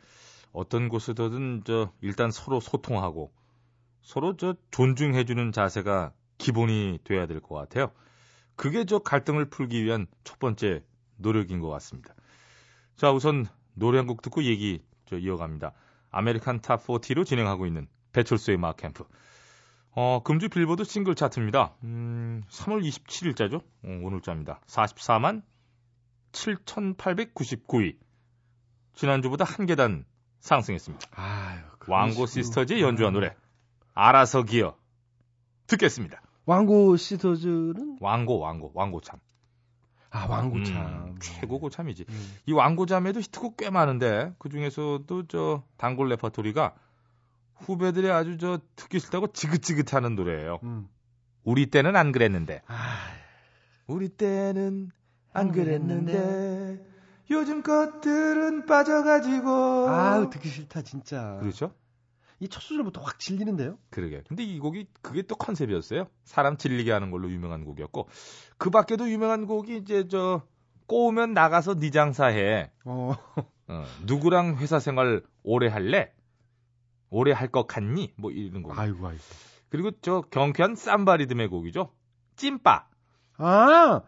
[0.53, 3.31] 어떤 곳에서든 저 일단 서로 소통하고
[4.03, 7.93] 서로 저 존중해주는 자세가 기본이 돼야 될 것 같아요.
[8.57, 10.83] 그게 저 갈등을 풀기 위한 첫 번째
[11.17, 12.15] 노력인 것 같습니다.
[12.97, 15.73] 자, 우선 노래 한 곡 듣고 얘기 저 이어갑니다.
[16.11, 19.05] American Top 40로 진행하고 있는 배철수의 음악캠프
[19.93, 21.75] 어, 금주 빌보드 싱글 차트입니다.
[21.83, 23.57] 음, 3월 27일자죠?
[23.57, 24.61] 어, 오늘자입니다.
[24.67, 25.43] 44만
[26.33, 27.97] 7,899위.
[28.95, 30.05] 지난주보다 한 계단
[30.39, 31.09] 상승했습니다.
[31.17, 33.35] 아유, 왕고 시스터즈의 연주한 노래.
[33.95, 34.77] 알아서 기어.
[35.67, 36.23] 듣겠습니다.
[36.47, 39.19] 왕고 시스터즈는 왕고, 왕고, 왕고참.
[40.13, 42.05] 아 왕고참 음, 최고 고참이지.
[42.09, 42.37] 음.
[42.47, 46.75] 이 왕고참에도 히트곡 꽤 많은데 그 중에서도 저 단골 레퍼토리가
[47.61, 50.61] 후배들이 아주 저 듣기 싫다고 지긋지긋하는 노래예요.
[50.63, 50.89] 음.
[51.45, 52.63] 우리 때는 안 그랬는데.
[52.67, 52.77] 아,
[53.87, 54.91] 우리 때는
[55.33, 56.85] 안 그랬는데
[57.31, 61.39] 요즘 것들은 빠져가지고 아유 듣기 싫다 진짜.
[61.41, 61.73] 그렇죠?
[62.43, 63.77] 이 첫 소절부터 확 질리는데요.
[63.91, 64.23] 그러게.
[64.27, 66.09] 근데 이 곡이 그게 또 컨셉이었어요.
[66.25, 68.09] 사람 질리게 하는 걸로 유명한 곡이었고
[68.57, 70.43] 그 밖에도 유명한 곡이 이제 저
[70.87, 72.71] 꼬우면 나가서 네 장사해.
[72.87, 73.15] 어.
[73.69, 76.13] 어, 누구랑 회사 생활 오래 할래?
[77.11, 78.13] 오래 할 것 같니?
[78.17, 78.79] 뭐 이런 곡.
[78.79, 79.21] 아이고 아이고.
[79.69, 81.93] 그리고 저 경쾌한 삼바 리듬의 곡이죠.
[82.37, 82.87] 찐빠.
[83.39, 84.03] 아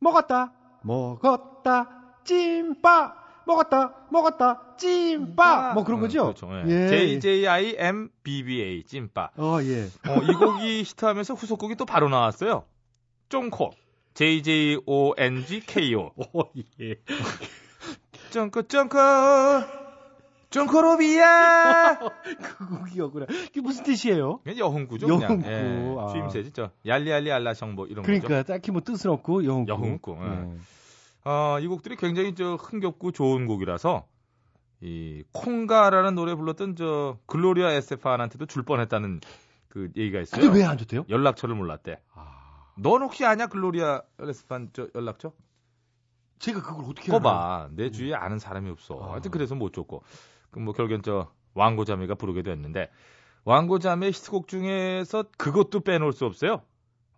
[0.00, 0.52] 먹었다
[0.82, 3.14] 먹었다 찐빠
[3.46, 6.34] 먹었다 먹었다 찐빠 뭐 그런 거죠.
[6.34, 6.48] 그렇죠.
[6.68, 7.18] 예.
[7.20, 9.30] JJIMBBA 찐빠.
[9.36, 9.84] 어 예.
[10.08, 12.64] 어, 이 곡이 히트하면서 후속곡이 또 바로 나왔어요.
[13.28, 13.70] 쫑코.
[14.14, 16.12] JJONGKO.
[16.16, 16.40] 어
[16.80, 16.96] 예.
[18.30, 18.98] 쫑코 쫑코.
[20.52, 21.98] 쫑코로비야.
[22.42, 23.26] 그 곡이었구나.
[23.26, 24.38] 그게 무슨 뜻이에요?
[24.44, 25.08] 그냥 여흥구죠.
[25.08, 25.26] 여흥구.
[25.42, 25.44] 그냥.
[25.46, 25.96] 예.
[25.98, 26.06] 아.
[26.12, 26.70] 추임새 진짜.
[26.86, 28.42] 얄리얄리 알라성 뭐 이런 그러니까 거죠.
[28.52, 29.70] 딱히 뭐 뜻은 없고 여흥구.
[29.70, 30.26] 여흥구, 예.
[30.26, 30.58] 예.
[31.24, 34.06] 어, 이 곡들이 굉장히 저 흥겹고 좋은 곡이라서
[34.80, 39.20] 이 콩가라는 노래 불렀던 저 글로리아 에스테판한테도 줄 뻔했다는
[39.68, 40.40] 그 얘기가 있어요.
[40.42, 41.04] 근데 왜 안 줬대요?
[41.08, 42.00] 연락처를 몰랐대.
[42.14, 45.32] 아, 넌 혹시 아냐 글로리아 에스테판 저 연락처?
[46.40, 47.22] 제가 그걸 어떻게 알아요?
[47.22, 47.68] 꿔봐.
[47.76, 48.98] 내 주위에 아는 사람이 없어.
[49.00, 49.12] 아.
[49.12, 50.02] 하여튼 그래서 못 줬고.
[50.56, 52.90] 뭐 결국엔 저 왕고자매가 부르게 됐는데
[53.44, 56.62] 왕고자매 히트곡 중에서 그것도 빼놓을 수 없어요.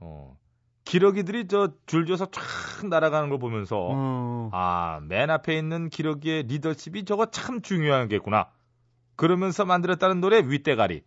[0.01, 0.37] 어.
[0.85, 4.51] 기러기들이 저 줄져서 쫙 날아가는 걸 보면서 어.
[4.53, 8.49] 아, 맨 앞에 있는 기러기의 리더십이 저거 참 중요하겠구나.
[9.16, 11.03] 그러면서 만들었다는 노래 윗대가리.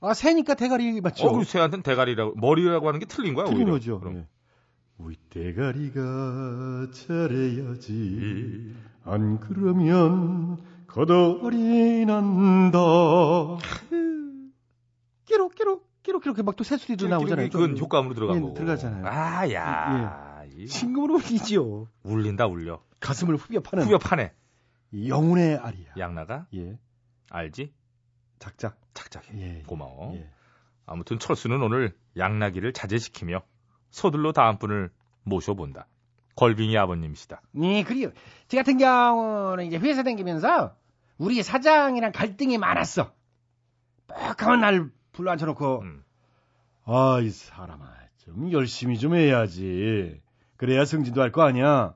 [0.00, 1.28] 아 새니까 대가리 맞죠?
[1.28, 3.72] 어, 그 새한테는 대가리라고 머리라고 하는 게 틀린 거야, 틀린 오히려.
[3.72, 4.00] 거죠.
[4.00, 4.16] 그럼.
[4.16, 4.26] 예.
[4.98, 10.58] 윗대가리가 잘해야지 안 그러면
[10.92, 12.78] 거덜이 난다.
[15.24, 17.48] 끼룩 끼룩 끼룩 끼룩 막또 새소리도 나오잖아요.
[17.48, 17.84] 그건 좀.
[17.84, 18.54] 효과음으로 들어간 예, 거고.
[18.54, 19.06] 들어가잖아요.
[19.06, 20.42] 아, 야.
[20.54, 21.88] 이 싱금으로 울리지요.
[22.02, 22.82] 울린다 울려.
[23.00, 24.34] 가슴을 후벼 파는 후벼 파네.
[25.06, 25.94] 영혼의 아리야.
[25.98, 26.78] 양나가 예.
[27.30, 27.72] 알지?
[28.38, 28.78] 작작.
[28.92, 29.28] 착착해.
[29.40, 29.62] 예.
[29.66, 30.14] 고마워.
[30.16, 30.28] 예.
[30.84, 33.40] 아무튼 철수는 오늘 양나기를 자제시키며
[33.88, 34.90] 서둘러 다음 분을
[35.22, 35.86] 모셔본다.
[36.36, 37.40] 걸빙이 아버님이시다.
[37.52, 38.10] 네, 그래요.
[38.48, 40.74] 저 같은 경우는 이제 회사 다니면서
[41.18, 43.12] 우리 사장이랑 갈등이 많았어.
[44.08, 46.04] 뻑하면 날 불러 앉혀놓고 음.
[46.84, 47.86] 아, 이 사람아,
[48.18, 50.20] 좀 열심히 좀 해야지.
[50.56, 51.94] 그래야 승진도 할 거 아니야.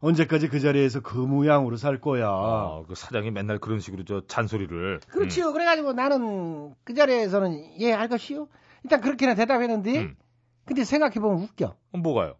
[0.00, 2.28] 언제까지 그 자리에서 그 모양으로 살 거야.
[2.28, 5.00] 아, 그 사장이 맨날 그런 식으로 저 잔소리를.
[5.08, 5.52] 그렇지요.
[5.52, 8.48] 그래가지고 나는 그 자리에서는 예, 알 것이요.
[8.84, 10.16] 일단 그렇게는 대답했는데 음.
[10.64, 11.76] 근데 생각해보면 웃겨.
[11.96, 12.36] 음, 뭐가요?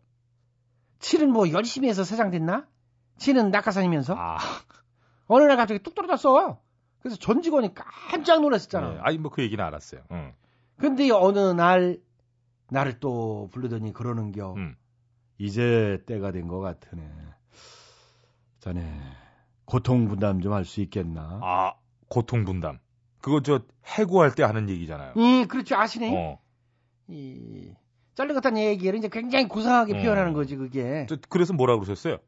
[1.00, 2.66] 치는 뭐 열심히 해서 사장 됐나?
[3.18, 4.38] 치는 낙하산이면서 아,
[5.28, 6.60] 어느 날 갑자기 뚝 떨어졌어.
[7.00, 8.92] 그래서 전 직원이 깜짝 놀랐었잖아.
[8.94, 8.98] 네.
[9.02, 10.02] 아니 뭐 그 얘기는 알았어요.
[10.10, 10.34] 응.
[10.78, 12.00] 근데 어느 날
[12.70, 14.54] 나를 또 부르더니 그러는겨.
[14.54, 14.76] 음.
[15.38, 17.02] 이제 때가 된 것 같으네.
[18.60, 19.00] 자네,
[19.64, 21.40] 고통 분담 좀 할 수 있겠나?
[21.42, 21.74] 아,
[22.08, 22.80] 고통 분담.
[23.20, 25.14] 그거 저 해고할 때 하는 얘기잖아요.
[25.16, 25.76] 예, 그렇죠.
[25.76, 26.12] 아시네.
[26.16, 26.38] 어.
[27.08, 27.72] 이
[28.16, 30.02] 짤르같은 얘기를 이제 굉장히 고상하게 어.
[30.02, 31.06] 표현하는 거지 그게.
[31.08, 32.18] 저, 그래서 뭐라 그러셨어요?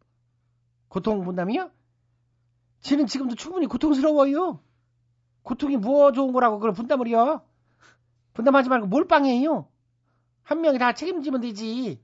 [0.89, 1.71] 고통 분담이요?
[2.81, 4.61] 지는 지금도 충분히 고통스러워요.
[5.43, 7.43] 고통이 무엇 좋은 거라고 그걸 분담을 해요.
[8.35, 9.69] 분담하지 말고 몰빵해요.
[10.43, 12.01] 한 명이 다 책임지면 되지.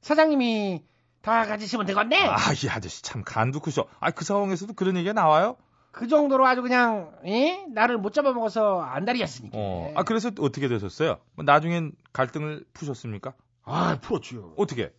[0.00, 0.84] 사장님이
[1.22, 2.26] 다 가지시면 되겠네.
[2.26, 3.86] 아, 이 아저씨 참 간도 크셔.
[4.00, 5.56] 아, 그 상황에서도 그런 얘기가 나와요?
[5.92, 7.66] 그 정도로 아주 그냥 예?
[7.68, 9.56] 나를 못 잡아먹어서 안달이었으니까.
[9.56, 9.92] 어.
[9.94, 11.20] 아, 그래서 어떻게 되셨어요?
[11.34, 13.34] 뭐 나중엔 갈등을 푸셨습니까?
[13.62, 14.54] 아, 풀었지요.
[14.56, 14.92] 어떻게?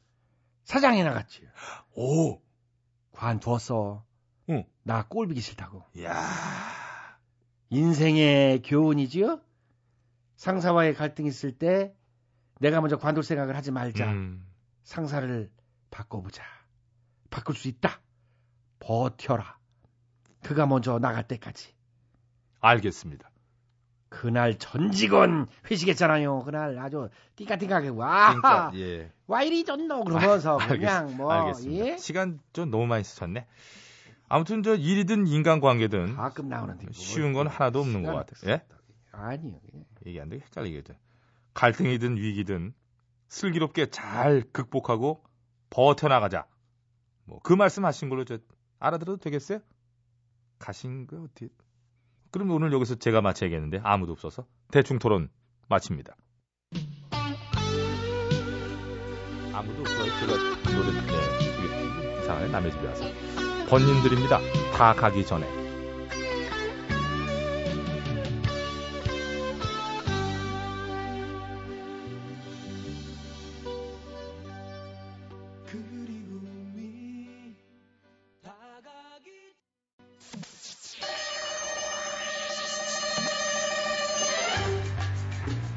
[0.65, 1.41] 사장이 나갔지.
[1.95, 2.39] 오.
[3.12, 4.03] 관두었어.
[4.49, 4.63] 응.
[4.84, 5.84] 나 꼴비기 싫다고.
[6.03, 6.27] 야.
[7.69, 9.39] 인생의 교훈이지요.
[10.36, 11.95] 상사와의 갈등 있을 때
[12.60, 14.12] 내가 먼저 관둘 생각을 하지 말자.
[14.12, 14.45] 음.
[14.84, 15.49] 상사를
[15.91, 16.43] 바꿔보자.
[17.29, 17.99] 바꿀 수 있다.
[18.79, 19.58] 버텨라.
[20.43, 21.73] 그가 먼저 나갈 때까지.
[22.60, 23.29] 알겠습니다.
[24.10, 26.43] 그날 전 직원 회식했잖아요.
[26.43, 28.36] 그날 아주 띵까띵까하게 와.
[28.36, 29.12] 그러니까 예.
[29.25, 31.86] 와 이리 좋노 그러면서 알- 그냥 알겠- 뭐 알겠습니다.
[31.88, 31.97] 예?
[31.97, 33.47] 시간 좀 너무 많이 쓰셨네.
[34.34, 38.52] 아무튼 저 일이든 인간관계든 가끔 나오는데 뭐 쉬운 건 하나도 없는 것 같아요.
[38.52, 38.65] 예?
[39.12, 39.60] 아니요.
[40.08, 40.96] 얘기 안 되게 헷갈리겠죠.
[41.54, 42.74] 갈등이든 위기든
[43.28, 45.24] 슬기롭게 잘 극복하고
[45.69, 46.48] 버텨나가자.
[47.26, 48.39] 뭐 그 말씀하신 걸로 저
[48.80, 49.60] 알아들어도 되겠어요?
[50.58, 51.50] 가신 거 어떻게?
[52.32, 55.30] 그럼 오늘 여기서 제가 마쳐야겠는데 아무도 없어서 대충 토론
[55.69, 56.15] 마칩니다.
[59.54, 60.12] 아무도 없어요.
[60.19, 63.06] 제가 노래 네, 이상하네 남의 집에 와서
[63.69, 64.39] 번님들입니다.
[64.73, 65.63] 다 가기 전에.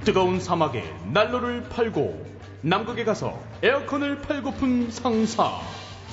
[0.05, 2.25] 뜨거운 사막에 난로를 팔고
[2.63, 5.61] 남극에 가서 에어컨을 팔고픈 상사.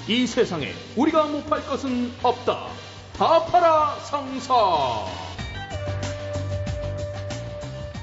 [0.08, 2.68] 이 세상에 우리가 못 팔 것은 없다.
[3.18, 4.54] 다 팔아 상사.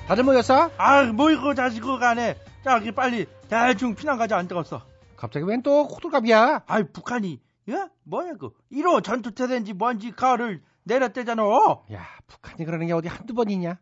[0.06, 0.70] 다들 모였어?
[0.76, 2.36] 아, 뭐 이거 자시고 가네.
[2.64, 4.82] 저기 빨리 대충 피난 가자 안 뜨겁어.
[5.16, 6.62] 갑자기 웬 또 호들갑이야?
[6.66, 7.86] 아이, 북한이, 예?
[8.04, 8.50] 뭐야, 그.
[8.72, 11.42] 1호 전투태세인지 뭔지 가를 내렸대잖아.
[11.92, 13.78] 야, 북한이 그러는 게 어디 한두 번이냐?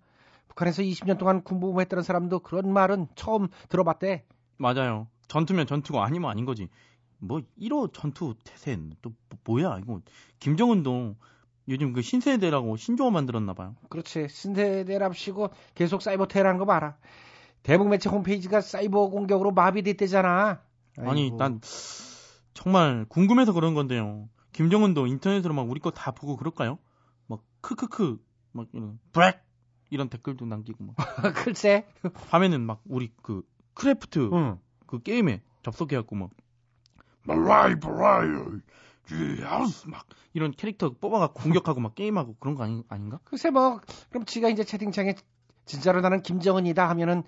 [0.48, 4.24] 북한에서 20년 동안 군부했던 사람도 그런 말은 처음 들어봤대.
[4.57, 5.07] 맞아요.
[5.28, 6.68] 전투면 전투고 아니면 아닌 거지.
[7.18, 10.00] 뭐 1호 전투 태세 또 뭐- 뭐야 이거
[10.40, 11.16] 김정은도
[11.68, 13.74] 요즘 그 신세대라고 신조어 만들었나 봐요.
[13.90, 14.28] 그렇지.
[14.28, 16.96] 신세대랍시고 계속 사이버 테러하는 거 봐라.
[17.62, 20.62] 대북 매체 홈페이지가 사이버 공격으로 마비됐대잖아.
[20.98, 21.37] 아니 아이고.
[21.37, 21.61] 난
[22.54, 24.28] 정말 궁금해서 그런 건데요.
[24.52, 26.78] 김정은도 인터넷으로 막 우리 거 다 보고 그럴까요?
[27.26, 28.18] 막 크크크
[28.52, 29.42] 막 이런 뷁
[29.90, 30.96] 이런 댓글도 남기고 막
[31.54, 31.87] 글쎄.
[32.31, 33.42] 밤에는 막 우리 그
[33.74, 34.59] 크래프트 응.
[34.87, 36.31] 그 게임에 접속해갖고 막말
[37.35, 38.29] 라이, 브 라이,
[39.43, 43.19] 하우스 막 이런 캐릭터 뽑아갖고 공격하고 막 게임하고 그런 거 아니, 아닌가?
[43.25, 45.14] 글쎄 뭐 그럼 지가 이제 채팅창에
[45.64, 47.23] 진짜로 나는 김정은이다 하면은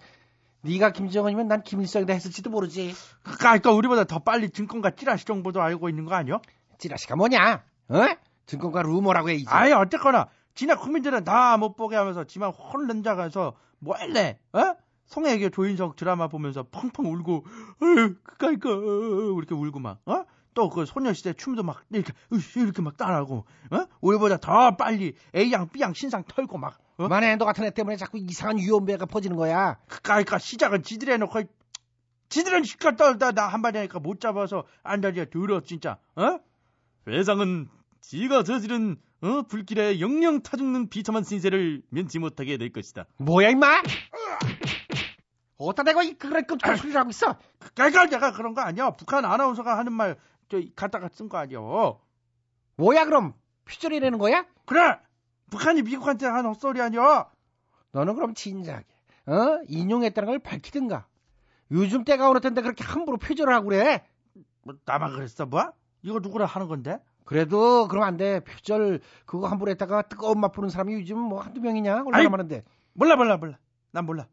[0.63, 2.95] 네가 김정은이면 난 김일성이다 했을지도 모르지.
[3.23, 6.39] 그러니까 우리보다 더 빨리 증권가 찌라시 정보도 알고 있는 거 아니야?
[6.79, 7.65] 찌라시가 뭐냐?
[7.89, 7.95] 어?
[8.45, 9.45] 증권가 루머라고 해야지.
[9.49, 14.39] 아니, 어쨌거나, 지나 국민들은 다 못 보게 하면서 지만 혼란 자가서 뭐 할래?
[14.53, 14.75] 어?
[15.11, 17.45] 송혜교 조인성 드라마 보면서 펑펑 울고,
[17.83, 20.25] 어휴, 그까이까, 이렇게 울고 막, 어?
[20.55, 22.13] 또 그 소녀시대 춤도 막 이렇게
[22.57, 23.87] 이렇게 막 따라하고 어?
[24.01, 27.09] 우리보다 더 빨리 A양 B양 신상 털고 막 어?
[27.09, 29.79] 만에 너 같은 애 때문에 자꾸 이상한 위험배가 퍼지는 거야.
[30.03, 31.43] 그니까 시작은 지들이 해놓고
[32.29, 36.39] 지들은 시kat 떨다 나 한마디 하니까 못 잡아서 안달이야 들어 진짜 어?
[37.07, 37.69] 회장은
[38.01, 39.43] 지가 저지른 어?
[39.43, 43.07] 불길에 영영 타죽는 비참한 신세를 면치 못하게 될 것이다.
[43.19, 43.83] 뭐야 임마?
[45.61, 47.37] 어디다 대고 이 그런 끔찍한 소리를 하고 있어?
[47.75, 48.91] 그러니까 내가 그런 거 아니야.
[48.91, 50.17] 북한 아나운서가 하는 말
[50.51, 51.61] 저 갖다가 쓴 거 아니야.
[52.77, 53.35] 뭐야 그럼
[53.67, 54.45] 퓨절이라는 거야?
[54.67, 54.99] 그래.
[55.51, 57.31] 북한이 미국한테 한 헛소리 아니야.
[57.93, 58.85] 너는 그럼 진작에
[59.27, 59.61] 어?
[59.69, 61.07] 인용했다는 걸 밝히든가.
[61.71, 64.05] 요즘 때가 어느 텐데 그렇게 함부로 표절을 하고 그래?
[64.65, 65.73] 뭐 나만 그랬어 뭐?
[66.03, 66.99] 이거 누구나 하는 건데?
[67.25, 68.41] 그래도 그럼 안 돼.
[68.41, 71.95] 표절 그거 함부로 했다가 뜨거운 맛 보는 사람이 요즘 뭐 한두 명이냐?
[71.99, 72.65] 얼마나 아이, 많은데.
[72.93, 73.57] 몰라 몰라 몰라.
[73.93, 74.27] 난 몰라.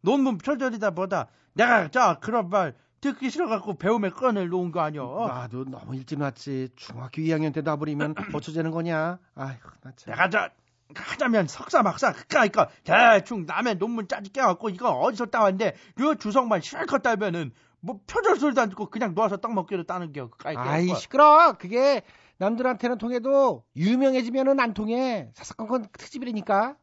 [0.00, 1.28] 논문 표절이다 뭐다.
[1.54, 5.02] 내가 자 그런 말 듣기 싫어갖고 배움에 꺼내 놓은 거 아니야.
[5.02, 6.70] 나도 너무 일찍 났지.
[6.76, 9.18] 중학교 2학년 때 놔버리면 어쩌자는 거냐?
[9.34, 10.12] 아이고 나 참.
[10.12, 10.48] 내가 저
[10.94, 17.02] 하자면 석사 막사 그니까 대충 남의 논문 짜지 깨갖고 이거 어디서 따왔는데 그 주석만 실컷
[17.02, 21.54] 따면은 뭐 표절 소리도 안 듣고 그냥 놓아서 떡 먹기로 따는 게 그까이 아이 시끄러.
[21.58, 22.02] 그게
[22.38, 25.30] 남들한테는 통해도 유명해지면은 안 통해.
[25.34, 26.76] 사사건건 특집이라니까.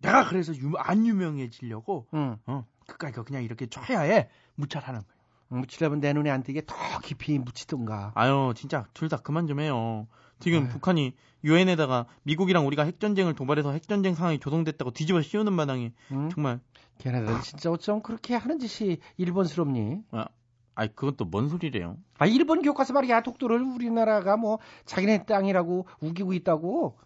[0.00, 2.36] 내가 그래서 유, 안 유명해지려고 응.
[2.46, 5.18] 어 그까이 그냥 이렇게 초야에 무찰하는 거야.
[5.60, 8.12] 묻히려면 내 눈에 안 띄게 더 깊이 묻히던가.
[8.14, 10.06] 아유 진짜 둘 다 그만 좀 해요.
[10.40, 10.68] 지금 아유.
[10.68, 16.28] 북한이 유엔에다가 미국이랑 우리가 핵전쟁을 도발해서 핵전쟁 상황이 조성됐다고 뒤집어 씌우는 마당에 응?
[16.30, 16.60] 정말
[16.98, 20.02] 걔네들 진짜 어쩜 그렇게 하는 짓이 일본스럽니?
[20.10, 20.26] 아,
[20.74, 21.96] 아이 그건 또 뭔 소리래요?
[22.18, 26.98] 아 일본 교과서 말이야 독도를 우리나라가 뭐 자기네 땅이라고 우기고 있다고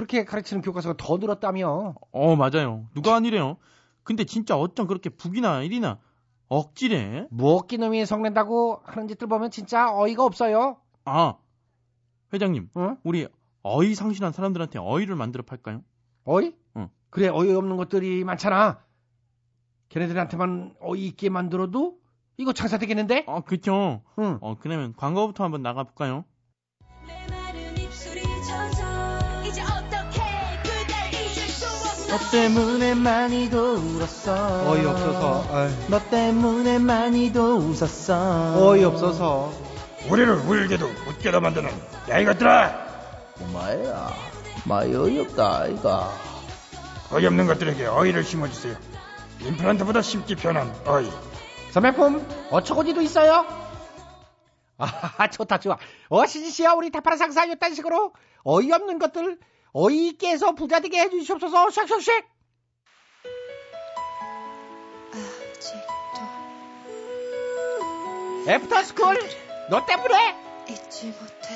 [0.00, 1.94] 그렇게 가르치는 교과서가 더 늘었다며.
[2.10, 2.86] 어 맞아요.
[2.94, 3.58] 누가 아니래요.
[4.02, 5.98] 근데 진짜 어쩜 그렇게 북이나 일이나
[6.48, 7.26] 억지래?
[7.30, 10.78] 무엇기 놈이 성낸다고 하는 짓들 보면 진짜 어이가 없어요.
[11.04, 11.34] 아
[12.32, 12.96] 회장님, 응?
[13.04, 13.28] 우리
[13.62, 15.82] 어이 상실한 사람들한테 어이를 만들어 팔까요?
[16.24, 16.54] 어이?
[16.78, 16.88] 응.
[17.10, 18.80] 그래 어이없는 것들이 많잖아.
[19.90, 21.98] 걔네들한테만 어이 있게 만들어도
[22.38, 23.26] 이거 장사 되겠는데?
[23.28, 24.02] 아 그쵸.
[24.18, 24.38] 응.
[24.40, 26.24] 어 그러면 광고부터 한번 나가 볼까요?
[32.10, 34.68] 너 때문에 많이도 울었어.
[34.70, 35.46] 어이 없어서.
[35.52, 38.56] 아이, 너 때문에 많이도 웃었어.
[38.58, 39.52] 어이 없어서.
[40.08, 41.70] 우리를 울게도 웃게도 만드는
[42.08, 42.88] 야 이것들아
[43.40, 44.10] 엄마야,
[44.64, 46.10] 마이 어이없다, 아이가.
[47.12, 48.76] 어이없는 것들에게 어이를 심어주세요
[49.42, 51.10] 임플란트보다 심기 편한 어이
[51.72, 53.44] 선배품 어처고지도 있어요?
[54.78, 55.76] 아 좋다 좋아.
[56.08, 58.12] 어 시지씨야 우리 대파라 상사 이딴 식으로
[58.44, 59.38] 어이없는 것들
[59.72, 61.68] 어이 있게 해서 부자 되게 해주시옵소서.
[61.68, 62.24] 샥샥샥.
[68.48, 69.16] 애프터스쿨
[69.68, 70.34] 너 때문에!
[70.68, 71.48] 잊지 못해.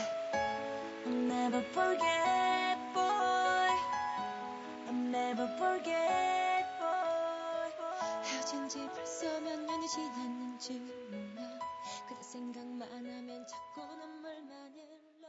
[1.06, 3.72] I'll never forget boy.
[4.86, 7.72] I'll never forget boy.
[8.22, 10.74] 헤어진 지 벌써 몇 년이 지났는지
[11.10, 11.58] 몰라
[12.08, 15.28] 그대 생각만 하면 자꾸 눈물만 흘러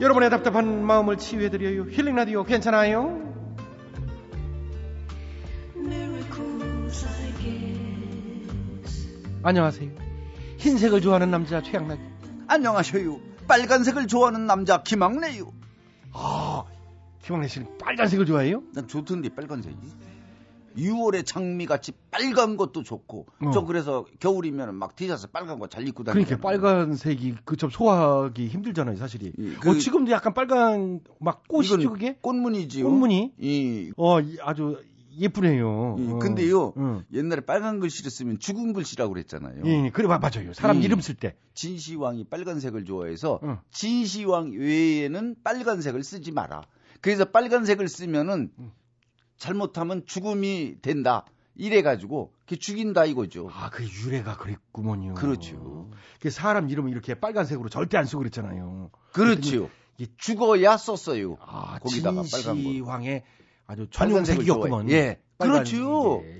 [0.00, 3.28] 여러분의 답답한 마음을 치유해드려요 힐링 라디오 괜찮아요?
[9.42, 9.90] 안녕하세요
[10.58, 11.98] 흰색을 좋아하는 남자 최양락
[12.52, 13.16] 안녕하세요.
[13.46, 15.52] 빨간색을 좋아하는 남자 김학래요.
[16.12, 16.64] 아
[17.22, 18.64] 김학래 씨는 빨간색을 좋아해요?
[18.74, 19.76] 난 좋던데 빨간색이.
[20.76, 23.50] 6월에 장미같이 빨간 것도 좋고 어.
[23.52, 28.96] 저 그래서 겨울이면 막 티셔츠 빨간 거 잘 입고 다니고 그러니까 빨간색이 그좀 소화하기 힘들잖아요
[28.96, 32.16] 사실이 그- 어, 지금도 약간 빨간 막 꽃이죠 그게?
[32.20, 32.84] 꽃무늬지요.
[32.84, 33.32] 꽃무늬?
[33.38, 34.78] 이어 이- 아주
[35.18, 36.18] 예쁘네요 이, 어.
[36.18, 37.04] 근데요 응.
[37.12, 39.62] 옛날에 빨간 글씨를 쓰면 죽은 글씨라고 그랬잖아요.
[39.66, 40.82] 예, 예, 그래 마- 맞아요 사람 음.
[40.82, 43.58] 이름 쓸 때 진시황이 빨간색을 좋아해서 응.
[43.72, 46.62] 진시황 외에는 빨간색을 쓰지 마라.
[47.00, 48.72] 그래서 빨간색을 쓰면은 음.
[49.40, 51.24] 잘못하면 죽음이 된다.
[51.56, 53.48] 이래가지고 그 죽인다 이거죠.
[53.52, 55.14] 아, 그 유래가 그랬구먼요.
[55.14, 55.90] 그렇죠.
[56.20, 58.90] 그 사람 이름을 이렇게 빨간색으로 절대 안 쓰고 그랬잖아요.
[59.98, 61.36] 이게 죽어야 썼어요.
[61.40, 62.62] 아, 거기다가 빨간 거.
[62.62, 63.24] 진시황의
[63.66, 64.86] 아주 빨간색을 전용 색이었구먼.
[64.88, 64.94] 좋아해.
[64.96, 65.20] 예.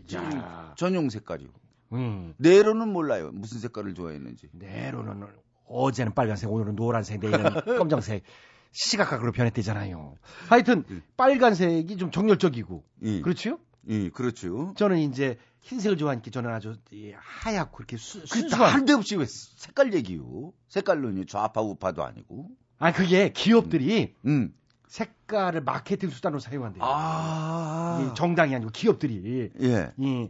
[0.07, 0.75] 지- 야.
[0.77, 1.49] 전용 색깔이요.
[1.93, 2.35] 음.
[2.39, 3.31] 네로는 몰라요.
[3.33, 4.49] 무슨 색깔을 좋아했는지.
[4.53, 5.27] 네로는
[5.67, 7.45] 어제는 빨간색, 오늘은 노란색, 내일은
[7.79, 8.25] 검정색.
[8.73, 10.15] 시각각으로 변했대잖아요.
[10.49, 10.85] 하여튼
[11.17, 13.21] 빨간색이 좀 정열적이고 예.
[13.21, 13.59] 그렇죠?
[13.89, 14.75] 예, 그렇죠.
[14.77, 18.73] 저는 이제 흰색을 좋아하니까 저는 아주 이 하얗고 이렇게 수, 그 순수한.
[18.73, 20.53] 한데 없이 왜 색깔 얘기요?
[20.69, 22.49] 색깔론이 좌파 우파도 아니고.
[22.79, 24.55] 아 그게 기업들이 음.
[24.89, 26.83] 색깔을 마케팅 수단으로 사용한대요.
[26.85, 28.13] 아.
[28.17, 29.93] 정당이 아니고 기업들이 예.
[29.99, 30.29] 이,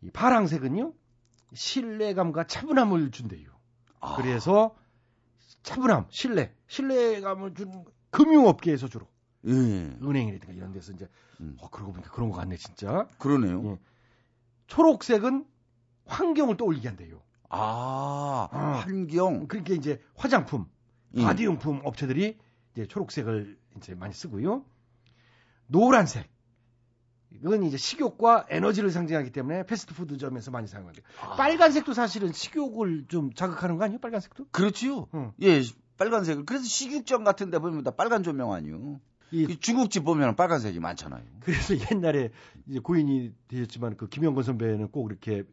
[0.00, 0.92] 이 파랑색은요
[1.54, 3.48] 신뢰감과 차분함을 준대요.
[4.00, 4.16] 아.
[4.16, 4.74] 그래서
[5.62, 9.06] 차분함, 신뢰, 신뢰감을 준 금융업계에서 주로
[9.46, 9.52] 예.
[9.52, 11.08] 은행이라든가 이런 데서 이제
[11.40, 11.56] 음.
[11.60, 13.08] 어, 그러고 보니까 그런 거 같네 진짜.
[13.18, 13.72] 그러네요.
[13.72, 13.78] 예.
[14.66, 15.46] 초록색은
[16.06, 17.22] 환경을 떠올리게 한대요.
[17.48, 18.56] 아, 어.
[18.56, 19.46] 환경.
[19.46, 20.66] 그러니까 이제 화장품,
[21.16, 21.22] 음.
[21.22, 22.38] 바디용품 업체들이
[22.72, 24.64] 이제 초록색을 이제 많이 쓰고요.
[25.66, 26.31] 노란색.
[27.40, 31.04] 이건 이제 식욕과 에너지를 상징하기 때문에 패스트푸드점에서 많이 사용한대요.
[31.36, 33.98] 빨간색도 사실은 식욕을 좀 자극하는 거 아니에요?
[34.00, 34.46] 빨간색도?
[34.50, 35.08] 그렇지요.
[35.14, 35.32] 응.
[35.42, 35.62] 예,
[35.98, 36.44] 빨간색을.
[36.44, 39.00] 그래서 식육점 같은 데 보면 다 빨간 조명 아니요.
[39.30, 41.22] 이- 그 중국집 보면 빨간색이 많잖아요.
[41.40, 42.30] 그래서 옛날에
[42.68, 45.44] 이제 고인이 되셨지만 그 김영건 선배는 꼭 이렇게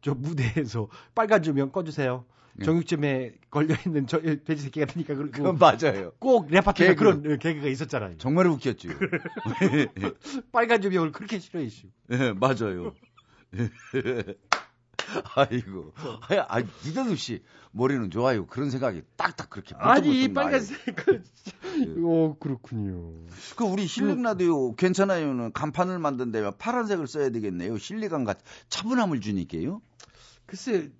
[0.00, 2.24] 저 무대에서 빨간 조명 꺼주세요.
[2.60, 2.64] 예.
[2.64, 6.12] 정육점에 걸려 있는 저 돼지 새끼 같으니까 그리고 그건 맞아요.
[6.18, 6.98] 꼭 레파토리에 개그.
[6.98, 8.18] 그런 개그가 있었잖아요.
[8.18, 8.90] 정말 웃겼죠.
[10.52, 11.86] 빨간 조명을 그렇게 싫어했슈.
[12.10, 12.94] 예, 맞아요.
[15.34, 15.92] 아이고.
[15.96, 17.42] 아, 아, 니들없이
[17.72, 18.46] 머리는 좋아요.
[18.46, 19.74] 그런 생각이 딱딱 그렇게.
[19.76, 20.32] 아니.
[20.32, 21.22] 빨간색 그
[22.04, 23.12] 어, 그렇군요.
[23.56, 27.78] 그 우리 힐링 라디오 괜찮아요는 간판을 만든다면 파란색을 써야 되겠네요.
[27.78, 28.38] 실리감 같
[28.68, 29.82] 차분함을 주니까요.
[30.46, 30.90] 글쎄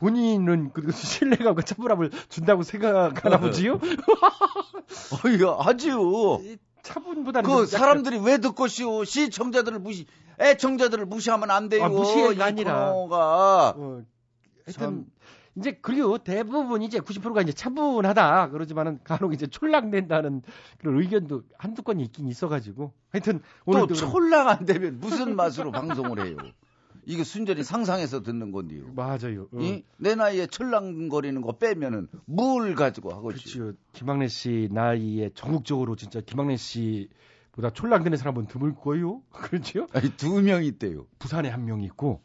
[0.00, 3.78] 본인은 그 신뢰감과 차분함을 준다고 생각하나 보지요?
[5.24, 6.40] 어이가 하지요.
[6.82, 10.06] 차분보다는 그 사람들이 왜 듣고 시오 시청자들을 무시
[10.40, 11.84] 애청자들을 무시하면 안 돼요.
[11.84, 12.92] 아, 무시가 이 아니라.
[12.92, 14.02] 코너가 어,
[14.66, 15.04] 하여튼 참.
[15.56, 20.42] 이제 그리고 대부분 이제 90%가 이제 차분하다 그러지만은 간혹 이제 촐락낸다는
[20.78, 25.70] 그런 의견도 한두 건이 있긴 있어가지고 하여튼 또 오늘도 그럼- 촐락 안 되면 무슨 맛으로
[25.72, 26.36] 방송을 해요.
[27.10, 28.84] 이게 순전히 상상해서 듣는 건데요.
[28.94, 29.48] 맞아요.
[29.52, 29.58] 어.
[29.60, 29.82] 이?
[29.96, 33.58] 내 나이에 철랑거리는 거 빼면은 뭘 가지고 하겠지.
[33.58, 33.76] 그렇죠.
[33.92, 39.22] 김학래 씨 나이에 전국적으로 진짜 김학래 씨보다 촐락되는 사람은 드물 거요.
[39.32, 39.88] 그렇죠?
[39.92, 41.06] 아니 두 명 있대요.
[41.18, 42.20] 부산에 한 명 있고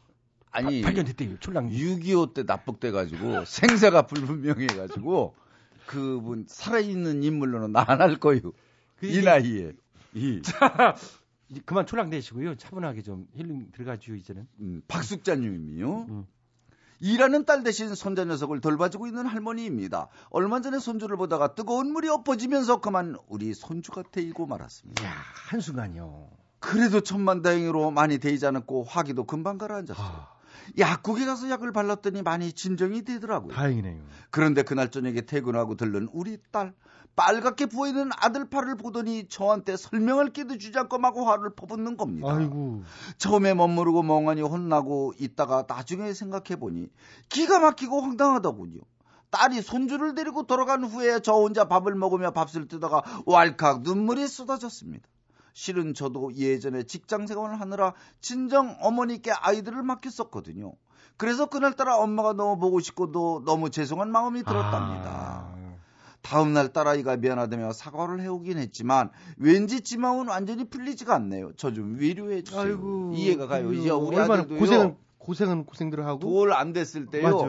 [0.51, 1.39] 아니 발견됐대요.
[1.39, 1.65] 촐락.
[1.65, 5.33] 6.25때 납북돼 가지고 생사가 불분명해 가지고
[5.87, 8.39] 그분 살아있는 인물로는 나안할 거요.
[9.01, 9.73] 이 나이에.
[10.13, 10.53] 이 이제
[11.65, 12.55] 그만 촐락 내시고요.
[12.55, 14.47] 차분하게 좀 힐링 들어가지요 이제는.
[14.59, 16.05] 음, 박숙자님이요.
[16.09, 16.25] 음.
[16.99, 20.07] 일하는 딸 대신 손자 녀석을 돌봐주고 있는 할머니입니다.
[20.29, 25.03] 얼마 전에 손주를 보다가 뜨거운 물이 엎어지면서 그만 우리 손주가 데이고 말았습니다.
[25.03, 25.11] 야
[25.49, 26.29] 한순간이요.
[26.59, 30.05] 그래도 천만다행으로 많이 데이지 않았고 화기도 금방 가라앉았어요.
[30.05, 30.34] 아,
[30.77, 33.53] 약국에 가서 약을 발랐더니 많이 진정이 되더라고요.
[33.53, 34.01] 다행이네요.
[34.29, 36.73] 그런데 그날 저녁에 퇴근하고 들른 우리 딸
[37.15, 42.27] 빨갛게 부어있는 아들 팔을 보더니 저한테 설명할 기도 주지 않고 마구 화를 퍼붓는 겁니다.
[42.29, 42.83] 아이고.
[43.17, 46.89] 처음에 멋모르고 멍하니 혼나고 있다가 나중에 생각해보니
[47.29, 48.81] 기가 막히고 황당하더군요.
[49.31, 55.07] 딸이 손주를 데리고 돌아간 후에 저 혼자 밥을 먹으며 밥을 뜨다가 왈칵 눈물이 쏟아졌습니다.
[55.55, 60.73] 실은 저도 예전에 직장 생활을 하느라 친정 어머니께 아이들을 맡겼었거든요.
[61.15, 65.47] 그래서 그날따라 엄마가 너무 보고 싶고도 너무 죄송한 마음이 들었답니다.
[65.49, 65.55] 아,
[66.21, 71.53] 다음날 딸아이가 미안하다며 사과를 해오긴 했지만 왠지 지 마음은 완전히 풀리지가 않네요.
[71.55, 72.61] 저 좀 위로해 주세요.
[72.61, 73.13] 아이고.
[73.15, 73.71] 이해가 가요.
[73.71, 74.59] 이제 우리 아들도요.
[74.59, 76.19] 고생은 고생은 고생들 하고.
[76.19, 77.23] 돌 안 됐을 때요.
[77.23, 77.45] 맞아.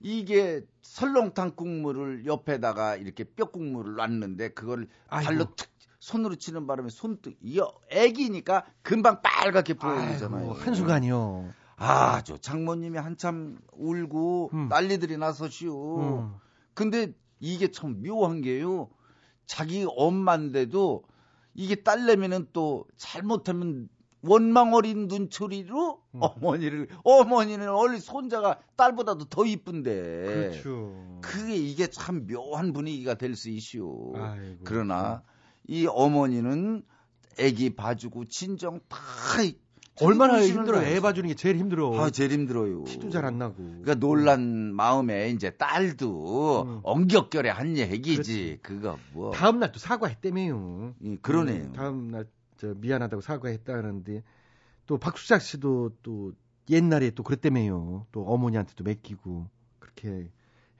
[0.00, 4.88] 이게 설렁탕 국물을 옆에다가 이렇게 뼈 국물을 놨는데 그걸.
[5.08, 5.68] 발로 툭
[6.06, 9.74] 손으로 치는 바람에 손등 이 애기니까 금방 빨갛게.
[9.80, 11.52] 아이고, 한순간이요.
[11.78, 14.68] 아, 저 장모님이 한참 울고 음.
[14.68, 15.98] 난리들이 나서시오.
[15.98, 16.34] 음.
[16.74, 18.88] 근데 이게 참 묘한 게요.
[19.46, 21.02] 자기 엄마인데도
[21.54, 23.88] 이게 딸내미는 또 잘못하면
[24.22, 26.20] 원망 어린 눈초리로 음.
[26.22, 29.90] 어머니를 어머니는 원래 손자가 딸보다도 더 이쁜데
[30.52, 31.18] 그렇죠.
[31.20, 33.48] 그게 이게 참 묘한 분위기가 될 수.
[33.48, 34.62] 아이고.
[34.62, 35.24] 그러나
[35.68, 36.82] 이 어머니는
[37.38, 38.98] 애기 봐주고 친정 다
[40.00, 40.82] 얼마나 힘들어.
[40.82, 41.00] 애.
[41.00, 41.98] 봐주는 게 제일 힘들어.
[41.98, 42.84] 아, 제일 힘들어요.
[42.84, 43.56] 티도 잘 안 나고.
[43.56, 46.80] 그러니까 놀란 마음에 이제 딸도 음.
[46.82, 48.58] 엉겹결에 한 얘기지.
[48.62, 49.30] 그거 뭐.
[49.32, 50.94] 다음 날 또 사과했다며요.
[51.00, 51.64] 이, 그러네요.
[51.64, 52.26] 음, 다음 날
[52.58, 54.22] 저 미안하다고 사과했다는데
[54.86, 56.32] 또 박수작 씨도 또
[56.70, 58.06] 옛날에 또 그랬다며요.
[58.12, 59.46] 또 어머니한테 도 맡기고
[59.78, 60.30] 그렇게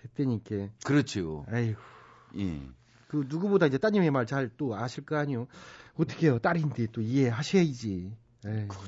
[0.05, 0.70] 했다니까.
[0.84, 1.45] 그렇지요.
[1.49, 1.78] 아이고.
[2.39, 2.62] 예.
[3.09, 5.46] 그 누구보다 이제 따님의 말 잘 또 아실 거 아니요.
[5.98, 6.38] 어떻게 해요?
[6.38, 8.12] 딸인데 또 이해하셔야지.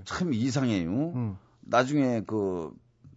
[0.04, 0.90] 참 이상해요.
[1.14, 1.36] 음.
[1.60, 2.70] 나중에 그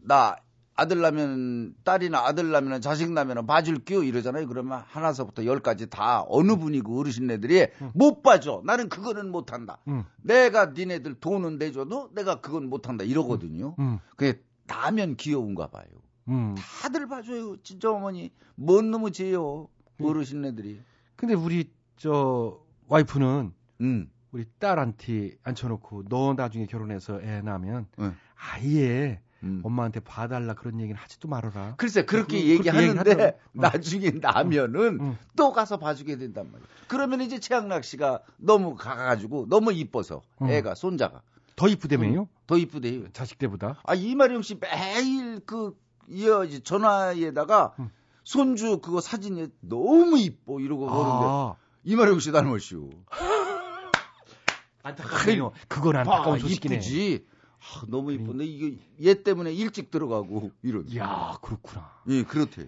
[0.04, 0.36] 나
[0.74, 4.48] 아들 나면 딸이나 아들 나면 자식 나면 봐줄게요 이러잖아요.
[4.48, 8.64] 그러면 하나서부터 열까지 다 어느 분이고 어르신네들이 못 봐줘.
[8.66, 9.78] 나는 그거는 못한다.
[9.88, 10.06] 음.
[10.24, 13.76] 내가 니네들 돈은 내줘도 내가 그건 못한다 이러거든요.
[13.78, 14.00] 음.
[14.16, 15.86] 그게 나면 귀여운가 봐요.
[16.30, 16.56] 음.
[16.82, 17.58] 다들 봐줘요.
[17.62, 19.68] 진짜 어머니 뭔 놈의 죄요.
[20.00, 20.06] 음.
[20.06, 20.82] 어르신네들이.
[21.22, 24.12] 근데 우리 저 와이프는 음.
[24.32, 28.16] 우리 딸한테 앉혀놓고 너 나중에 결혼해서 애 낳으면 응.
[28.36, 29.62] 아예 음.
[29.64, 31.76] 엄마한테 봐달라 그런 얘기는 하지도 말아라.
[31.78, 33.24] 글쎄 그렇게 그- 얘기하는데 그렇게.
[33.24, 33.34] 어.
[33.54, 35.18] 나중에 나면은 응.
[35.36, 36.68] 또 가서 봐주게 된단 말이야.
[36.88, 40.50] 그러면 이제 최양락 씨가 너무 가가지고 너무 이뻐서 응.
[40.50, 41.22] 애가 손자가
[41.56, 42.28] 더 이쁘다며요?
[42.48, 43.12] 더 이쁘대요.
[43.12, 43.80] 자식 때보다.
[43.84, 47.90] 아 이마령 씨 매일 그 이어 전화에다가 응.
[48.32, 52.90] 손주 그거 사진이 너무 이뻐 이러고 그러는데 아, 이마령 씨 닮으시오.
[54.84, 55.52] 안타깝네요.
[55.68, 56.76] 그건 봐, 안타까운 소식이네.
[56.76, 57.26] 이쁘지.
[57.60, 60.88] 아, 너무 이쁜데 이게 얘 때문에 일찍 들어가고 이런.
[60.88, 61.92] 이야, 그렇구나.
[62.08, 62.68] 예, 그렇대요.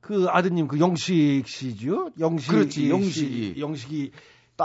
[0.00, 2.12] 그 아드님 그 영식 씨죠?
[2.18, 3.60] 영식 그렇지, 씨, 영식이.
[3.60, 4.12] 영식이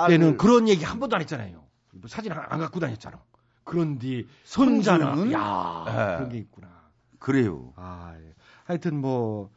[0.07, 1.61] 때는 그런 얘기 한 번도 안 했잖아요.
[1.91, 3.21] 뭐 사진 안, 안 갖고 다녔잖아.
[3.65, 5.33] 그런데 손자나 손주는?
[5.33, 6.15] 야 예.
[6.15, 6.69] 그런 게 있구나.
[7.19, 7.73] 그래요.
[7.75, 8.33] 아, 예.
[8.63, 9.51] 하여튼 뭐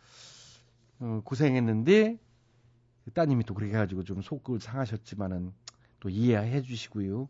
[1.00, 2.18] 어, 고생했는데
[3.14, 5.52] 따님이 또 그렇게 해가지고 좀 속을 상하셨지만은
[6.00, 7.28] 또 이해해 주시고요.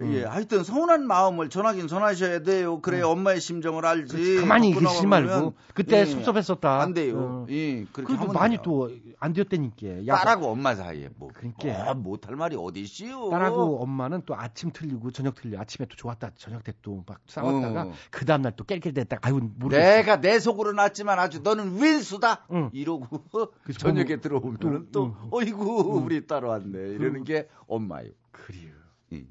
[0.00, 0.14] 음.
[0.14, 2.80] 예, 하여튼 서운한 마음을 전하긴 전하셔야 돼요.
[2.80, 4.12] 그래야 엄마의 심정을 알지.
[4.16, 6.80] 그렇지, 가만히 계시지 나가면 말고 그때 예, 섭섭했었다.
[6.80, 7.18] 안 돼요.
[7.18, 7.46] 어.
[7.50, 8.56] 예, 그렇게 그래도 많이.
[8.62, 8.90] 또
[9.24, 10.06] 안 되었다니까.
[10.08, 11.90] 야, 딸하고 엄마 사이에 뭐 그러니까.
[11.90, 13.30] 어, 못할 말이 어디 있어요.
[13.30, 17.82] 딸하고 엄마는 또 아침 틀리고 저녁 틀리고 아침에 또 좋았다 저녁 때 또 막 싸웠다가
[17.84, 17.92] 어.
[18.10, 19.80] 그 다음 날 또 깰깰댔다가 아유 모르겠어.
[19.80, 22.46] 내가 내 속으로 났지만 아주 너는 윈수다.
[22.50, 22.70] 응.
[22.72, 23.06] 이러고
[23.62, 25.28] 그래서 저녁에 보면 들어오면 또, 또, 응.
[25.30, 26.04] 어이구 응.
[26.04, 28.08] 우리 딸 왔네 이러는 게 엄마요.
[28.32, 28.72] 그래요.
[29.12, 29.24] 예.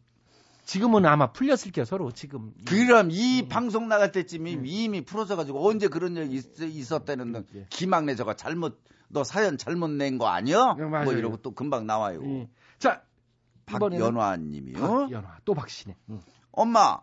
[0.72, 2.54] 지금은 아마 풀렸을 게요 서로 지금.
[2.66, 3.12] 그럼 음.
[3.12, 7.66] 이 방송 나갈 때쯤이 이미 풀어져 가지고 언제 그런 일이 있, 있었다는 너 예.
[7.70, 10.78] 기막내 저거 잘못 너 사연 잘못 낸 거 아니야?
[10.80, 10.84] 예.
[10.84, 12.22] 뭐 이러고 또 금방 나와요.
[12.24, 12.50] 예.
[12.80, 13.04] 자
[13.66, 14.80] 박연화님이요.
[14.80, 15.98] 박연화 또 박씨네.
[16.12, 16.22] 응.
[16.54, 17.02] 엄마,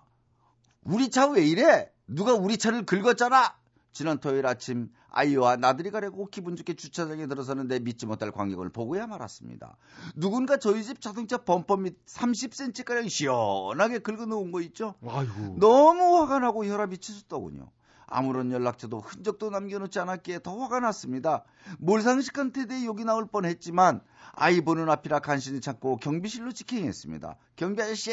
[0.82, 1.90] 우리 차 왜 이래?
[2.06, 3.54] 누가 우리 차를 긁었잖아.
[3.92, 9.76] 지난 토요일 아침 아이와 나들이 가려고 기분 좋게 주차장에 들어서는데 믿지 못할 광경을 보고야 말았습니다.
[10.14, 14.94] 누군가 저희 집 자동차 범퍼 밑 30cm가량 시원하게 긁어놓은 거 있죠?
[15.06, 15.56] 아이고.
[15.58, 17.70] 너무 화가 나고 혈압이 치솟더군요.
[18.10, 21.44] 아무런 연락처도 흔적도 남겨놓지 않았기에 더 화가 났습니다.
[21.78, 24.00] 몰상식한 태도에 욕이 나올 뻔했지만
[24.32, 27.36] 아이 보는 앞이라 간신히 참고 경비실로 직행했습니다.
[27.56, 28.12] 경비 아저씨,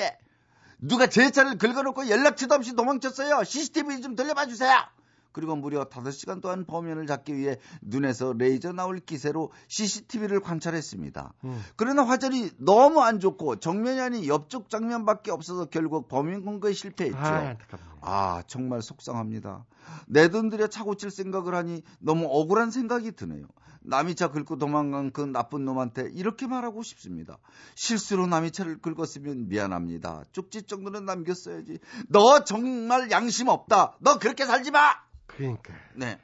[0.79, 3.43] 누가 제 차를 긁어놓고 연락처도 없이 도망쳤어요.
[3.45, 4.73] CCTV 좀 돌려봐 주세요.
[5.35, 11.33] 그리고 무려 5시간 동안 범인을 잡기 위해 눈에서 레이저 나올 기세로 CCTV를 관찰했습니다.
[11.43, 11.61] 음.
[11.75, 17.17] 그러나 화질이 너무 안 좋고 정면이 아닌 옆쪽 장면밖에 없어서 결국 범인 검거에 실패했죠.
[17.17, 17.57] 아.
[17.99, 19.65] 아, 정말 속상합니다.
[20.07, 23.45] 내 돈 들여 차 고 칠 생각을 하니 너무 억울한 생각이 드네요.
[23.87, 27.37] 남이 차 긁고 도망간 그 나쁜 놈한테 이렇게 말하고 싶습니다.
[27.75, 30.23] 실수로 남이 차를 긁었으면 미안합니다.
[30.31, 31.77] 쪽지 정도는 남겼어야지.
[32.07, 33.97] 너 정말 양심 없다.
[33.99, 35.04] 너 그렇게 살지 마!
[35.27, 36.17] 그러니까 네.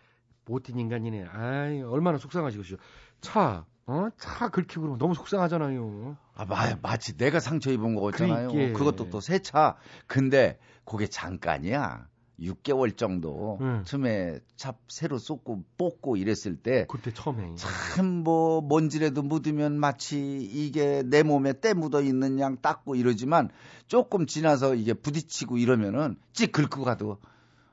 [0.45, 1.25] 못된 인간이네.
[1.31, 2.77] 아이 얼마나 속상하시겠어요.
[3.21, 4.09] 차, 어?
[4.17, 6.17] 차 긁히고 그러면 너무 속상하잖아요.
[6.35, 8.49] 아, 마, 마치 내가 상처 입은 거 같잖아요.
[8.49, 8.77] 그러니까.
[8.79, 9.75] 그것도 또 새 차.
[10.07, 12.07] 근데 그게 잠깐이야.
[12.39, 13.83] 6개월 정도 응.
[13.85, 17.53] 처음에 차 새로 쏟고 뽑고 이랬을 때 그때 처음에.
[17.55, 23.49] 참 뭐 먼지라도 묻으면 마치 이게 내 몸에 때 묻어 있는 양 닦고 이러지만
[23.85, 27.19] 조금 지나서 이게 부딪히고 이러면은 찌 긁고 가도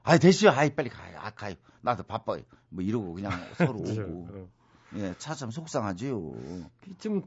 [0.02, 1.16] 아이 되시오 아이 빨리 가요.
[1.20, 1.54] 아 가요.
[1.80, 2.42] 나도 바빠요.
[2.70, 4.28] 뭐 이러고 그냥 서로 오고.
[4.30, 4.48] 어.
[4.96, 6.32] 예차 참 속상하지요.
[6.98, 7.22] 좀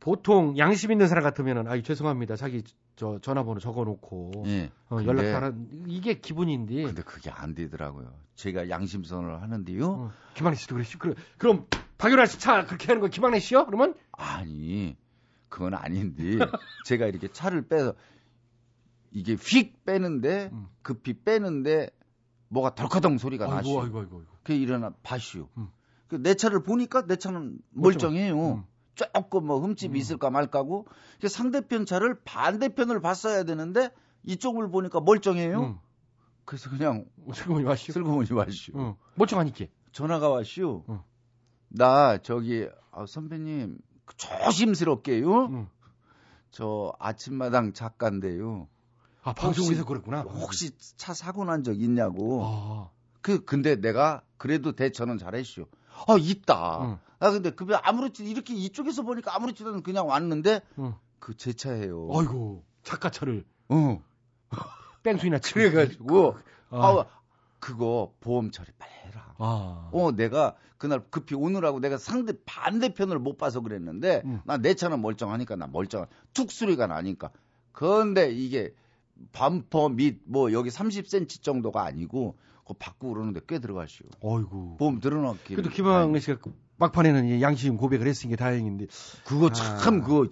[0.00, 2.36] 보통 양심 있는 사람 같으면은 아유 죄송합니다.
[2.36, 2.62] 자기
[2.96, 4.70] 저 전화번호 적어놓고 예.
[4.90, 5.52] 어, 연락하라
[5.86, 6.82] 이게 기분인데.
[6.82, 8.12] 근데 그게 안 되더라고요.
[8.34, 9.86] 제가 양심선을 하는데요.
[9.90, 10.98] 어, 김학래 씨도 그랬시.
[10.98, 11.66] 그래, 그럼
[11.98, 13.64] 박연아 씨차 그렇게 하는 거 김학래 씨요?
[13.66, 13.94] 그러면?
[14.12, 14.96] 아니
[15.48, 16.22] 그건 아닌데.
[16.84, 17.94] 제가 이렇게 차를 빼서
[19.14, 20.68] 이게 휙 빼는데 음.
[20.82, 21.88] 급히 빼는데
[22.48, 23.80] 뭐가 덜커덩 소리가 나시오.
[23.80, 24.26] 아이고 아이고 아이고.
[24.42, 25.48] 그게 일어나 봐시오.
[25.56, 25.68] 음.
[26.08, 28.30] 그내 차를 보니까 내 차는 멀쩡해.
[28.30, 28.54] 멀쩡해요.
[28.56, 28.64] 음.
[28.94, 30.86] 조금 뭐 흠집이 있을까 말까고
[31.20, 33.90] 그 상대편 차를 반대편을 봤어야 되는데
[34.24, 35.60] 이쪽을 보니까 멀쩡해요.
[35.60, 35.78] 음.
[36.44, 37.92] 그래서 그냥 슬그머니 마시오.
[37.94, 38.74] 슬그머니 와시오.
[38.78, 38.94] 응.
[39.14, 39.66] 멀쩡하니까.
[39.92, 40.84] 전화가 왔시오.
[40.88, 41.00] 응.
[41.68, 43.78] 나 저기 아, 선배님
[44.16, 45.46] 조심스럽게요.
[45.46, 45.68] 응.
[46.50, 48.68] 저 아침마당 작가인데요.
[49.24, 50.20] 아, 방송에서 그랬구나.
[50.22, 52.42] 혹시 차 사고 난 적 있냐고.
[52.44, 52.90] 아.
[53.22, 55.66] 그 근데 내가 그래도 대처는 잘했슈.
[56.06, 56.80] 아 있다.
[56.84, 56.98] 응.
[57.20, 60.94] 아 근데 그 아무렇지 이렇게 이쪽에서 보니까 아무렇지도 않은 그냥 왔는데 응.
[61.20, 62.10] 그제 차예요.
[62.14, 64.02] 아이고, 착가차를 어.
[65.02, 65.54] 뺑소니나 치고.
[65.60, 66.36] 그래가지고
[66.70, 66.86] 아.
[66.86, 67.06] 아,
[67.60, 69.34] 그거 보험 처리 빨리 해라.
[69.38, 69.88] 아.
[69.92, 74.40] 어 내가 그날 급히 오느라고 내가 상대 반대편을 못 봐서 그랬는데 응.
[74.44, 77.30] 나내 차는 멀쩡하니까 나 멀쩡한 툭 소리가 나니까
[77.72, 78.74] 그런데 이게
[79.32, 84.06] 범퍼 및뭐 여기 30cm 정도가 아니고 그거 바꾸고 그러는데 꽤 들어가시오.
[84.20, 84.76] 어이구.
[84.78, 85.54] 보험 들어놨기.
[85.54, 86.38] 그래도 김학래 씨가
[86.76, 88.86] 막판에는 양심 고백을 했으니 게 다행인데.
[89.24, 89.52] 그거 아.
[89.52, 90.28] 참 그거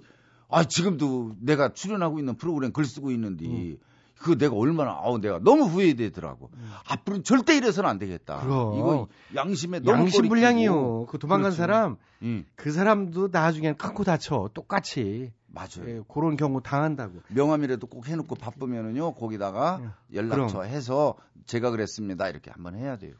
[0.48, 3.76] 아 지금도 내가 출연하고 있는 프로그램 글 쓰고 있는데
[4.22, 6.50] 그거 내가 얼마나 아우 내가 너무 후회되더라고.
[6.88, 8.40] 앞으로는 절대 이래서는 안 되겠다.
[8.40, 8.74] 그럼.
[8.78, 11.06] 이거 양심에 너무 양심 불량이요.
[11.06, 11.56] 그 도망간 그렇죠.
[11.56, 12.44] 사람 응.
[12.54, 14.48] 그 사람도 나중엔 큰코 다쳐.
[14.54, 15.32] 똑같이.
[15.48, 15.86] 맞아요.
[15.86, 17.20] 예, 그런 경우 당한다고.
[17.28, 20.70] 명함이라도 꼭 해놓고 바쁘면은요 거기다가 연락처 그럼.
[20.72, 23.14] 해서 제가 그랬습니다 이렇게 한번 해야 돼요.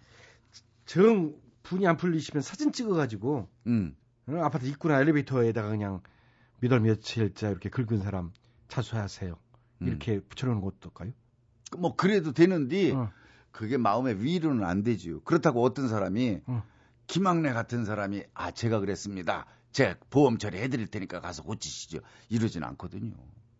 [0.87, 1.35] 정
[1.65, 3.97] 분이 안 풀리시면 사진 찍어가지고 음.
[4.29, 6.01] 어, 아파트 입구나 엘리베이터에다가 그냥
[6.61, 8.33] 몇월 며칠자 이렇게 긁은 사람
[8.69, 9.35] 자수하세요.
[9.83, 9.89] 음.
[9.89, 11.12] 이렇게 붙여놓는 것도 어떨까요?
[11.78, 13.11] 뭐 그래도 되는데 어.
[13.51, 15.20] 그게 마음의 위로는 안 되지요.
[15.20, 16.62] 그렇다고 어떤 사람이 어.
[17.07, 19.47] 김학래 같은 사람이 아 제가 그랬습니다.
[19.70, 22.01] 제 보험 처리해드릴 테니까 가서 고치시죠.
[22.28, 23.14] 이러진 않거든요.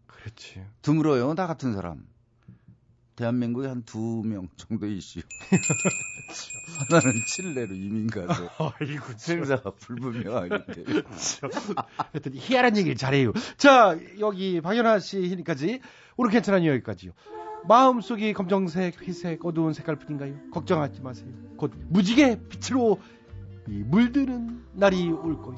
[0.07, 0.65] 그렇지.
[0.83, 2.07] 드물어요 나 같은 사람.
[3.17, 5.21] 대한민국에 한 두 명 정도 이슈.
[6.89, 8.49] 하나는 칠레로 이민 가서
[8.81, 11.03] 아이고, 생사가 불분명하기 때문에.
[11.97, 13.33] 하여튼 희한한 얘기를 잘해요.
[13.57, 15.81] 자, 여기 박연아 씨니까지
[16.17, 17.13] 오늘 괜찮은 여기까지요.
[17.69, 20.35] 마음속이 검정색, 회색, 어두운 색깔 뿐인가요?
[20.51, 21.29] 걱정하지 마세요.
[21.57, 23.01] 곧 무지개 빛으로
[23.69, 25.57] 이 물드는 날이 올 거예요.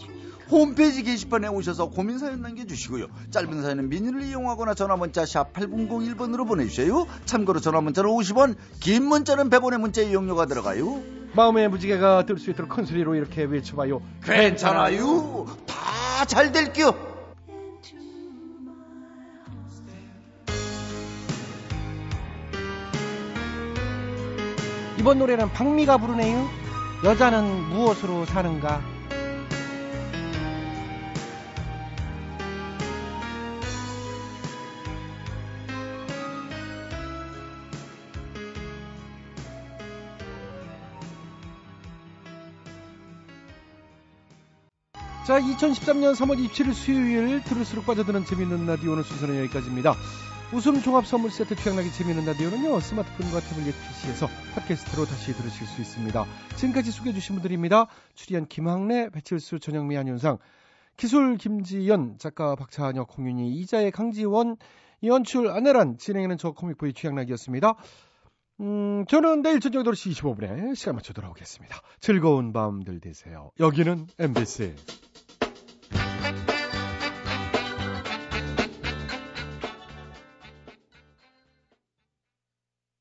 [0.51, 3.07] 홈페이지 게시판에 오셔서 고민 사연 남겨주시고요.
[3.31, 7.07] 짧은 사연은 미니를 이용하거나 전화문자 샵 8001번으로 보내주세요.
[7.25, 11.03] 참고로 전화문자는 50원, 긴 문자는 100원의 문자 이용료가 들어가요.
[11.35, 14.01] 마음의 무지개가 뜰 수 있도록 큰 소리로 이렇게 외쳐봐요.
[14.23, 15.47] 괜찮아요.
[15.67, 16.93] 다 잘 될게요.
[24.99, 26.49] 이번 노래는 박미가 부르네요.
[27.05, 28.81] 여자는 무엇으로 사는가?
[45.27, 49.95] 자, 2013년 3월 27일 수요일 들을수록 빠져드는 재밌는 라디오 오늘 순서는 여기까지입니다.
[50.55, 56.25] 웃음 종합 선물 세트 취향나게 재밌는 라디오는요 스마트폰과 태블릿 PC에서 팟캐스트로 다시 들으실 수 있습니다.
[56.55, 57.89] 지금까지 소개해주신 분들입니다.
[58.15, 60.39] 출연 김학래, 배칠수, 전영미, 안윤상,
[60.97, 64.57] 기술 김지연, 작가 박찬혁, 홍윤희, 이자의 강지원,
[65.03, 67.75] 연출 안내란, 진행하는 저 코믹보이 취향나기였습니다.
[68.61, 71.81] 음, 저는 내일 저녁 8시 25분에 시간 맞춰 돌아오겠습니다.
[71.99, 73.51] 즐거운 밤들 되세요.
[73.59, 74.75] 여기는 MBC.